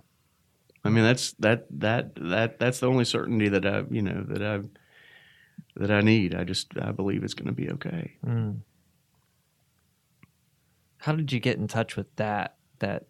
I 0.84 0.90
mean, 0.90 1.04
that's 1.04 1.34
that 1.40 1.66
that 1.80 2.16
that 2.16 2.60
that's 2.60 2.80
the 2.80 2.88
only 2.88 3.04
certainty 3.04 3.50
that 3.50 3.66
I 3.66 3.84
you 3.90 4.02
know 4.02 4.24
that 4.30 4.42
I 4.44 4.60
that 5.76 5.92
I 5.92 6.02
need. 6.02 6.34
I 6.36 6.44
just 6.46 6.68
I 6.80 6.92
believe 6.92 7.24
it's 7.24 7.34
going 7.34 7.48
to 7.48 7.52
be 7.52 7.70
okay. 7.72 8.14
Mm. 8.26 8.60
How 11.00 11.14
did 11.16 11.32
you 11.34 11.40
get 11.40 11.58
in 11.58 11.68
touch 11.68 11.96
with 11.98 12.16
that? 12.16 12.56
That 12.80 13.08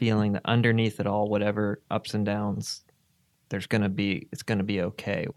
feeling 0.00 0.34
that 0.34 0.42
underneath 0.46 1.00
it 1.00 1.06
all, 1.08 1.30
whatever 1.30 1.82
ups 1.92 2.14
and 2.14 2.26
downs, 2.26 2.84
there's 3.50 3.68
gonna 3.68 3.90
be 3.90 4.28
it's 4.32 4.44
gonna 4.44 4.64
be 4.64 4.82
okay. 4.82 5.28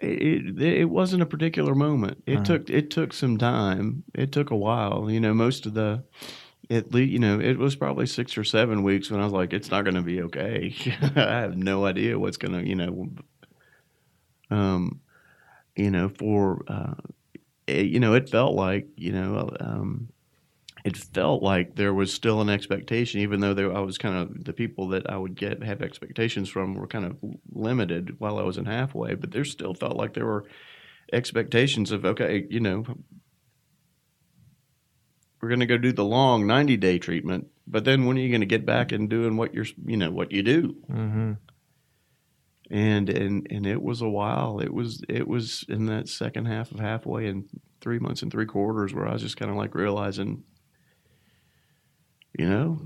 It, 0.00 0.60
it 0.60 0.62
it 0.62 0.90
wasn't 0.90 1.22
a 1.22 1.26
particular 1.26 1.74
moment. 1.74 2.22
It 2.26 2.44
Uh-huh. 2.44 2.44
took 2.44 2.70
it 2.70 2.90
took 2.90 3.12
some 3.12 3.36
time. 3.38 4.04
It 4.14 4.32
took 4.32 4.50
a 4.50 4.56
while. 4.56 5.10
You 5.10 5.20
know, 5.20 5.34
most 5.34 5.66
of 5.66 5.74
the 5.74 6.04
at 6.70 6.94
least 6.94 7.12
you 7.12 7.18
know 7.18 7.40
it 7.40 7.58
was 7.58 7.76
probably 7.76 8.06
six 8.06 8.38
or 8.38 8.44
seven 8.44 8.84
weeks 8.84 9.10
when 9.10 9.20
I 9.20 9.24
was 9.24 9.32
like, 9.32 9.52
it's 9.54 9.70
not 9.70 9.84
going 9.84 9.96
to 9.96 10.02
be 10.02 10.22
okay. 10.22 10.74
I 11.16 11.40
have 11.40 11.56
no 11.56 11.86
idea 11.86 12.18
what's 12.18 12.38
going 12.38 12.52
to 12.54 12.68
you 12.68 12.76
know. 12.76 13.10
Um, 14.50 15.00
you 15.76 15.90
know, 15.90 16.08
for 16.08 16.64
uh, 16.68 16.94
it, 17.66 17.86
you 17.86 18.00
know, 18.00 18.14
it 18.14 18.30
felt 18.30 18.54
like 18.54 18.88
you 18.96 19.12
know, 19.12 19.50
um, 19.60 20.10
it 20.88 20.96
felt 20.96 21.42
like 21.42 21.76
there 21.76 21.94
was 21.94 22.12
still 22.12 22.40
an 22.40 22.48
expectation, 22.48 23.20
even 23.20 23.40
though 23.40 23.54
there, 23.54 23.76
I 23.76 23.80
was 23.80 23.98
kind 23.98 24.16
of 24.16 24.44
the 24.44 24.52
people 24.52 24.88
that 24.88 25.10
I 25.10 25.16
would 25.16 25.34
get 25.34 25.62
have 25.62 25.82
expectations 25.82 26.48
from 26.48 26.74
were 26.74 26.86
kind 26.86 27.04
of 27.04 27.16
limited 27.52 28.18
while 28.18 28.38
I 28.38 28.42
was 28.42 28.58
in 28.58 28.64
halfway, 28.64 29.14
but 29.14 29.30
there 29.30 29.44
still 29.44 29.74
felt 29.74 29.96
like 29.96 30.14
there 30.14 30.26
were 30.26 30.46
expectations 31.12 31.90
of 31.92 32.04
okay, 32.04 32.46
you 32.50 32.60
know, 32.60 32.84
we're 35.40 35.48
going 35.48 35.60
to 35.60 35.66
go 35.66 35.78
do 35.78 35.92
the 35.92 36.04
long 36.04 36.46
ninety 36.46 36.76
day 36.76 36.98
treatment, 36.98 37.48
but 37.66 37.84
then 37.84 38.04
when 38.06 38.16
are 38.16 38.20
you 38.20 38.30
going 38.30 38.40
to 38.40 38.46
get 38.46 38.66
back 38.66 38.92
and 38.92 39.08
doing 39.10 39.36
what 39.36 39.54
you're 39.54 39.66
you 39.86 39.96
know 39.96 40.10
what 40.10 40.32
you 40.32 40.42
do? 40.42 40.76
Mm-hmm. 40.90 41.32
and 42.70 43.08
and 43.08 43.46
and 43.50 43.66
it 43.66 43.82
was 43.82 44.00
a 44.00 44.08
while. 44.08 44.60
It 44.60 44.72
was 44.72 45.02
it 45.08 45.26
was 45.26 45.64
in 45.68 45.86
that 45.86 46.08
second 46.08 46.46
half 46.46 46.70
of 46.72 46.80
halfway 46.80 47.26
and 47.26 47.48
three 47.80 47.98
months 47.98 48.22
and 48.22 48.30
three 48.32 48.46
quarters 48.46 48.92
where 48.92 49.06
I 49.06 49.12
was 49.12 49.22
just 49.22 49.36
kind 49.36 49.50
of 49.50 49.56
like 49.56 49.74
realizing, 49.74 50.42
you 52.38 52.48
know, 52.48 52.80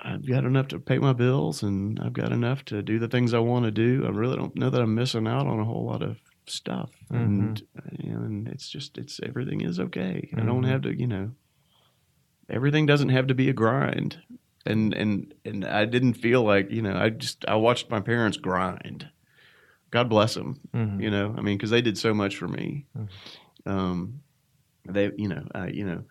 I've 0.00 0.26
got 0.26 0.44
enough 0.44 0.68
to 0.68 0.78
pay 0.80 0.98
my 0.98 1.12
bills 1.14 1.62
and 1.62 1.98
I've 2.00 2.12
got 2.12 2.32
enough 2.32 2.64
to 2.66 2.82
do 2.82 2.98
the 2.98 3.08
things 3.08 3.32
I 3.32 3.38
want 3.38 3.64
to 3.64 3.70
do. 3.70 4.04
I 4.04 4.10
really 4.10 4.36
don't 4.36 4.54
know 4.56 4.68
that 4.68 4.82
I'm 4.82 4.94
missing 4.94 5.26
out 5.26 5.46
on 5.46 5.60
a 5.60 5.64
whole 5.64 5.86
lot 5.86 6.02
of 6.02 6.18
stuff, 6.46 6.90
and 7.10 7.62
you 8.00 8.12
know, 8.12 8.18
and 8.24 8.48
it's 8.48 8.68
just 8.68 8.98
it's 8.98 9.20
everything 9.22 9.62
is 9.62 9.80
okay. 9.80 10.28
I 10.36 10.40
don't 10.44 10.64
Mhm. 10.64 10.68
have 10.68 10.82
to, 10.82 10.98
you 10.98 11.06
know, 11.06 11.30
everything 12.50 12.86
doesn't 12.86 13.08
have 13.10 13.28
to 13.28 13.34
be 13.34 13.48
a 13.48 13.52
grind 13.54 14.18
and 14.66 14.94
and 14.94 15.34
and 15.44 15.64
I 15.64 15.84
didn't 15.84 16.14
feel 16.14 16.42
like 16.42 16.70
you 16.70 16.82
know 16.82 16.96
I 16.96 17.10
just 17.10 17.44
I 17.48 17.54
watched 17.56 17.90
my 17.90 18.00
parents 18.00 18.36
grind. 18.36 19.08
God 19.90 20.08
bless 20.08 20.34
them, 20.34 20.60
Mm-hmm. 20.74 21.00
you 21.00 21.10
know. 21.10 21.34
I 21.38 21.40
mean, 21.40 21.56
because 21.56 21.70
they 21.70 21.80
did 21.82 21.96
so 21.96 22.12
much 22.12 22.36
for 22.36 22.48
me. 22.48 22.86
Mhm. 22.98 23.08
Um, 23.66 24.20
they, 24.88 25.10
you 25.16 25.28
know, 25.28 25.46
I, 25.54 25.68
you 25.68 25.84
know, 25.86 26.02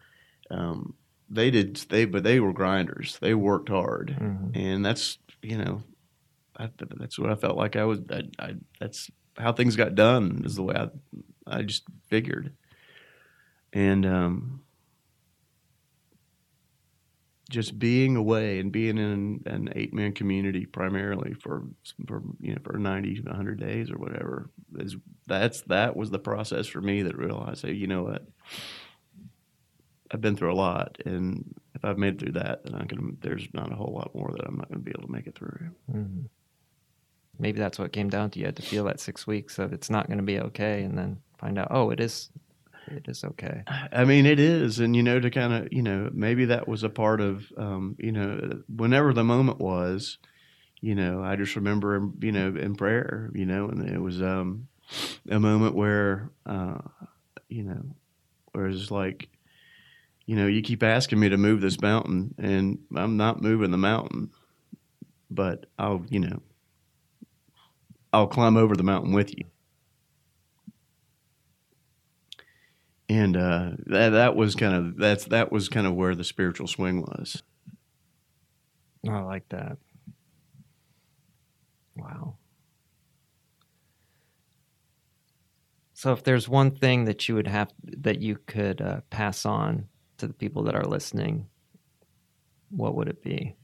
um, 0.49 0.95
they 1.29 1.51
did 1.51 1.75
they, 1.75 2.05
but 2.05 2.23
they 2.23 2.39
were 2.39 2.53
grinders. 2.53 3.17
They 3.19 3.33
worked 3.33 3.69
hard, 3.69 4.11
hmm 4.11 4.47
and 4.53 4.85
that's 4.85 5.17
you 5.41 5.57
know, 5.57 5.83
I, 6.57 6.69
that's 6.97 7.17
what 7.17 7.31
I 7.31 7.35
felt 7.35 7.57
like 7.57 7.75
I 7.75 7.85
was. 7.85 7.99
I, 8.09 8.23
I, 8.39 8.55
that's 8.79 9.09
how 9.37 9.51
things 9.51 9.75
got 9.75 9.95
done. 9.95 10.43
Is 10.45 10.55
the 10.55 10.63
way 10.63 10.75
I 10.75 10.89
I 11.47 11.61
just 11.63 11.83
figured, 12.09 12.53
and 13.73 14.05
um, 14.05 14.63
just 17.49 17.77
being 17.77 18.15
away 18.15 18.59
and 18.59 18.71
being 18.71 18.97
in 18.97 19.41
an 19.45 19.69
eight 19.75 19.93
man 19.93 20.11
community 20.13 20.65
primarily 20.65 21.33
for 21.33 21.63
for 22.07 22.23
you 22.39 22.53
know 22.53 22.61
for 22.63 22.77
90 22.77 23.21
100 23.21 23.59
days 23.59 23.91
or 23.91 23.97
whatever 23.97 24.49
is 24.77 24.95
that's 25.27 25.61
that 25.61 25.95
was 25.95 26.09
the 26.09 26.19
process 26.19 26.65
for 26.67 26.81
me 26.81 27.03
that 27.03 27.17
realized 27.17 27.63
hey 27.63 27.73
you 27.73 27.85
know 27.85 28.03
what 28.03 28.25
I've 30.13 30.21
been 30.21 30.35
through 30.35 30.53
a 30.53 30.55
lot 30.55 30.97
and 31.05 31.53
if 31.75 31.83
I've 31.83 31.97
made 31.97 32.13
it 32.13 32.19
through 32.19 32.33
that 32.33 32.63
then 32.63 32.75
I 32.75 32.85
can 32.85 33.17
there's 33.21 33.47
not 33.53 33.71
a 33.71 33.75
whole 33.75 33.93
lot 33.93 34.13
more 34.15 34.31
that 34.37 34.45
I'm 34.47 34.57
not 34.57 34.69
going 34.69 34.79
to 34.79 34.85
be 34.85 34.91
able 34.91 35.07
to 35.07 35.11
make 35.11 35.27
it 35.27 35.35
through 35.35 35.71
hmm 35.91 36.21
Maybe 37.39 37.59
that's 37.59 37.79
what 37.79 37.91
came 37.91 38.09
down 38.09 38.29
to. 38.31 38.39
You 38.39 38.45
had 38.45 38.55
to 38.57 38.61
feel 38.61 38.85
that 38.85 38.99
six 38.99 39.25
weeks 39.25 39.57
of 39.57 39.73
it's 39.73 39.89
not 39.89 40.07
going 40.07 40.19
to 40.19 40.23
be 40.23 40.39
okay, 40.39 40.83
and 40.83 40.97
then 40.97 41.19
find 41.37 41.57
out, 41.57 41.69
oh, 41.71 41.89
it 41.89 41.99
is, 41.99 42.29
it 42.87 43.05
is 43.07 43.23
okay. 43.23 43.63
I 43.91 44.05
mean, 44.05 44.25
it 44.25 44.39
is, 44.39 44.79
and 44.79 44.95
you 44.95 45.03
know, 45.03 45.19
to 45.19 45.29
kind 45.29 45.53
of, 45.53 45.73
you 45.73 45.81
know, 45.81 46.09
maybe 46.13 46.45
that 46.45 46.67
was 46.67 46.83
a 46.83 46.89
part 46.89 47.21
of, 47.21 47.51
um, 47.57 47.95
you 47.97 48.11
know, 48.11 48.61
whenever 48.73 49.13
the 49.13 49.23
moment 49.23 49.59
was, 49.59 50.19
you 50.79 50.95
know, 50.95 51.23
I 51.23 51.35
just 51.35 51.55
remember, 51.55 52.07
you 52.19 52.31
know, 52.31 52.55
in 52.55 52.75
prayer, 52.75 53.31
you 53.33 53.45
know, 53.45 53.67
and 53.67 53.89
it 53.89 53.99
was 53.99 54.21
um, 54.21 54.67
a 55.29 55.39
moment 55.39 55.75
where, 55.75 56.29
uh, 56.45 56.77
you 57.49 57.63
know, 57.63 57.81
where 58.51 58.67
it's 58.67 58.91
like, 58.91 59.29
you 60.25 60.35
know, 60.35 60.47
you 60.47 60.61
keep 60.61 60.83
asking 60.83 61.19
me 61.19 61.29
to 61.29 61.37
move 61.37 61.61
this 61.61 61.81
mountain, 61.81 62.33
and 62.37 62.79
I'm 62.95 63.17
not 63.17 63.41
moving 63.41 63.71
the 63.71 63.77
mountain, 63.77 64.31
but 65.29 65.65
I'll, 65.77 66.05
you 66.09 66.19
know, 66.19 66.41
I'll 68.11 68.27
climb 68.27 68.57
over 68.57 68.75
the 68.75 68.83
mountain 68.83 69.11
with 69.13 69.37
you. 69.37 69.45
and 73.09 73.37
uh, 73.37 73.71
that 73.85 74.09
that 74.09 74.35
was 74.35 74.55
kind 74.55 74.73
of 74.73 74.97
that's 74.97 75.25
that 75.25 75.51
was 75.51 75.69
kind 75.69 75.85
of 75.85 75.93
where 75.93 76.15
the 76.15 76.23
spiritual 76.23 76.67
swing 76.67 77.01
was. 77.01 77.43
I 79.07 79.19
like 79.19 79.47
that. 79.49 79.77
Wow. 81.95 82.37
So, 85.93 86.11
if 86.11 86.23
there's 86.23 86.49
one 86.49 86.71
thing 86.71 87.05
that 87.05 87.29
you 87.29 87.35
would 87.35 87.47
have 87.47 87.71
that 87.83 88.19
you 88.19 88.37
could 88.47 88.81
uh, 88.81 89.01
pass 89.09 89.45
on 89.45 89.89
to 90.23 90.27
the 90.27 90.33
people 90.33 90.63
that 90.63 90.75
are 90.75 90.85
listening, 90.85 91.47
what 92.69 92.95
would 92.95 93.07
it 93.07 93.21
be? 93.21 93.55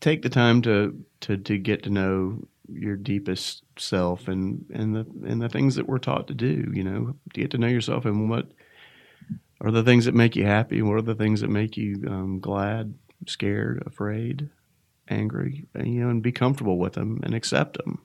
take 0.00 0.22
the 0.22 0.28
time 0.28 0.62
to 0.62 1.04
to 1.20 1.36
to 1.36 1.58
get 1.58 1.82
to 1.84 1.90
know 1.90 2.46
your 2.68 2.96
deepest 2.96 3.62
self 3.78 4.28
and 4.28 4.64
and 4.72 4.94
the 4.94 5.06
and 5.26 5.40
the 5.40 5.48
things 5.48 5.76
that 5.76 5.86
we're 5.86 5.98
taught 5.98 6.26
to 6.28 6.34
do. 6.34 6.70
You 6.72 6.84
know, 6.84 7.14
to 7.34 7.40
get 7.40 7.50
to 7.52 7.58
know 7.58 7.66
yourself 7.66 8.04
and 8.04 8.28
what 8.28 8.50
are 9.60 9.70
the 9.70 9.84
things 9.84 10.06
that 10.06 10.14
make 10.14 10.36
you 10.36 10.46
happy. 10.46 10.82
What 10.82 10.96
are 10.96 11.02
the 11.02 11.14
things 11.14 11.42
that 11.42 11.50
make 11.50 11.76
you 11.76 12.02
um, 12.08 12.40
glad, 12.40 12.94
scared, 13.26 13.82
afraid, 13.86 14.48
angry? 15.08 15.66
And, 15.74 15.94
you 15.94 16.00
know, 16.00 16.08
and 16.08 16.22
be 16.22 16.32
comfortable 16.32 16.78
with 16.78 16.94
them 16.94 17.20
and 17.22 17.34
accept 17.34 17.76
them. 17.76 18.00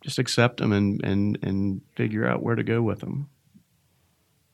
Just 0.00 0.18
accept 0.18 0.58
them 0.58 0.72
and 0.72 1.04
and 1.04 1.38
and 1.42 1.82
figure 1.94 2.26
out 2.26 2.42
where 2.42 2.56
to 2.56 2.64
go 2.64 2.82
with 2.82 3.00
them. 3.00 3.28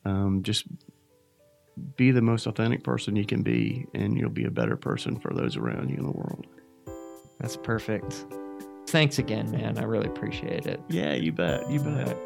Um, 0.09 0.43
just 0.43 0.65
be 1.97 2.11
the 2.11 2.23
most 2.23 2.47
authentic 2.47 2.83
person 2.83 3.15
you 3.15 3.27
can 3.27 3.43
be, 3.43 3.87
and 3.95 4.19
you'll 4.19 4.31
be 4.31 4.45
a 4.45 4.51
better 4.51 4.77
person 4.77 5.19
for 5.19 5.33
those 5.35 5.57
around 5.57 5.91
you 5.91 5.97
in 5.97 6.05
the 6.05 6.11
world. 6.11 6.47
That's 7.41 7.57
perfect. 7.57 8.25
Thanks 8.89 9.19
again, 9.19 9.51
man. 9.51 9.79
I 9.79 9.83
really 9.83 10.09
appreciate 10.09 10.67
it. 10.67 10.81
Yeah, 10.89 11.13
you 11.13 11.31
bet. 11.31 11.71
You 11.71 11.81
bet. 11.81 12.17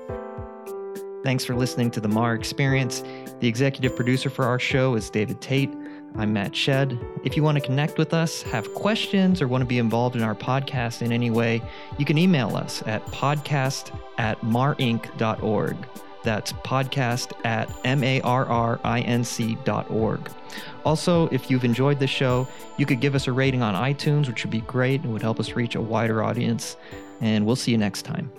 Thanks 1.25 1.45
for 1.45 1.55
listening 1.55 1.91
to 1.93 2.01
the 2.01 2.09
MARR 2.09 2.35
Experience. 2.35 3.03
The 3.41 3.49
executive 3.49 3.95
producer 3.95 4.31
for 4.31 4.45
our 4.45 4.59
show 4.59 4.95
is 4.95 5.11
David 5.11 5.41
Tate. 5.41 5.71
I'm 6.17 6.33
Matt 6.33 6.55
Shed. 6.55 6.99
If 7.25 7.37
you 7.37 7.43
want 7.43 7.59
to 7.59 7.65
connect 7.65 7.99
with 7.99 8.13
us, 8.13 8.43
have 8.43 8.73
questions, 8.75 9.41
or 9.41 9.49
want 9.49 9.63
to 9.63 9.67
be 9.67 9.79
involved 9.79 10.15
in 10.15 10.23
our 10.23 10.35
podcast 10.35 11.03
in 11.03 11.13
any 11.13 11.31
way, 11.31 11.63
you 11.99 12.05
can 12.05 12.19
email 12.19 12.57
us 12.57 12.83
at 12.87 13.05
podcast 13.07 13.97
at 14.19 14.41
marrinc.org. 14.41 15.77
That's 16.23 16.53
podcast 16.53 17.33
at 17.45 17.71
M-A-R-R-I-N-C 17.85 19.59
dot 19.65 19.91
org. 19.91 20.31
Also, 20.85 21.29
if 21.29 21.51
you've 21.51 21.65
enjoyed 21.65 21.99
the 21.99 22.07
show, 22.07 22.47
you 22.77 22.87
could 22.87 23.01
give 23.01 23.15
us 23.15 23.27
a 23.27 23.33
rating 23.33 23.63
on 23.63 23.75
iTunes, 23.75 24.29
which 24.29 24.45
would 24.45 24.51
be 24.51 24.61
great 24.63 25.03
and 25.03 25.13
would 25.13 25.23
help 25.23 25.41
us 25.41 25.53
reach 25.53 25.75
a 25.75 25.81
wider 25.81 26.23
audience. 26.23 26.77
And 27.21 27.47
we'll 27.47 27.57
see 27.57 27.71
you 27.71 27.79
next 27.79 28.03
time. 28.03 28.31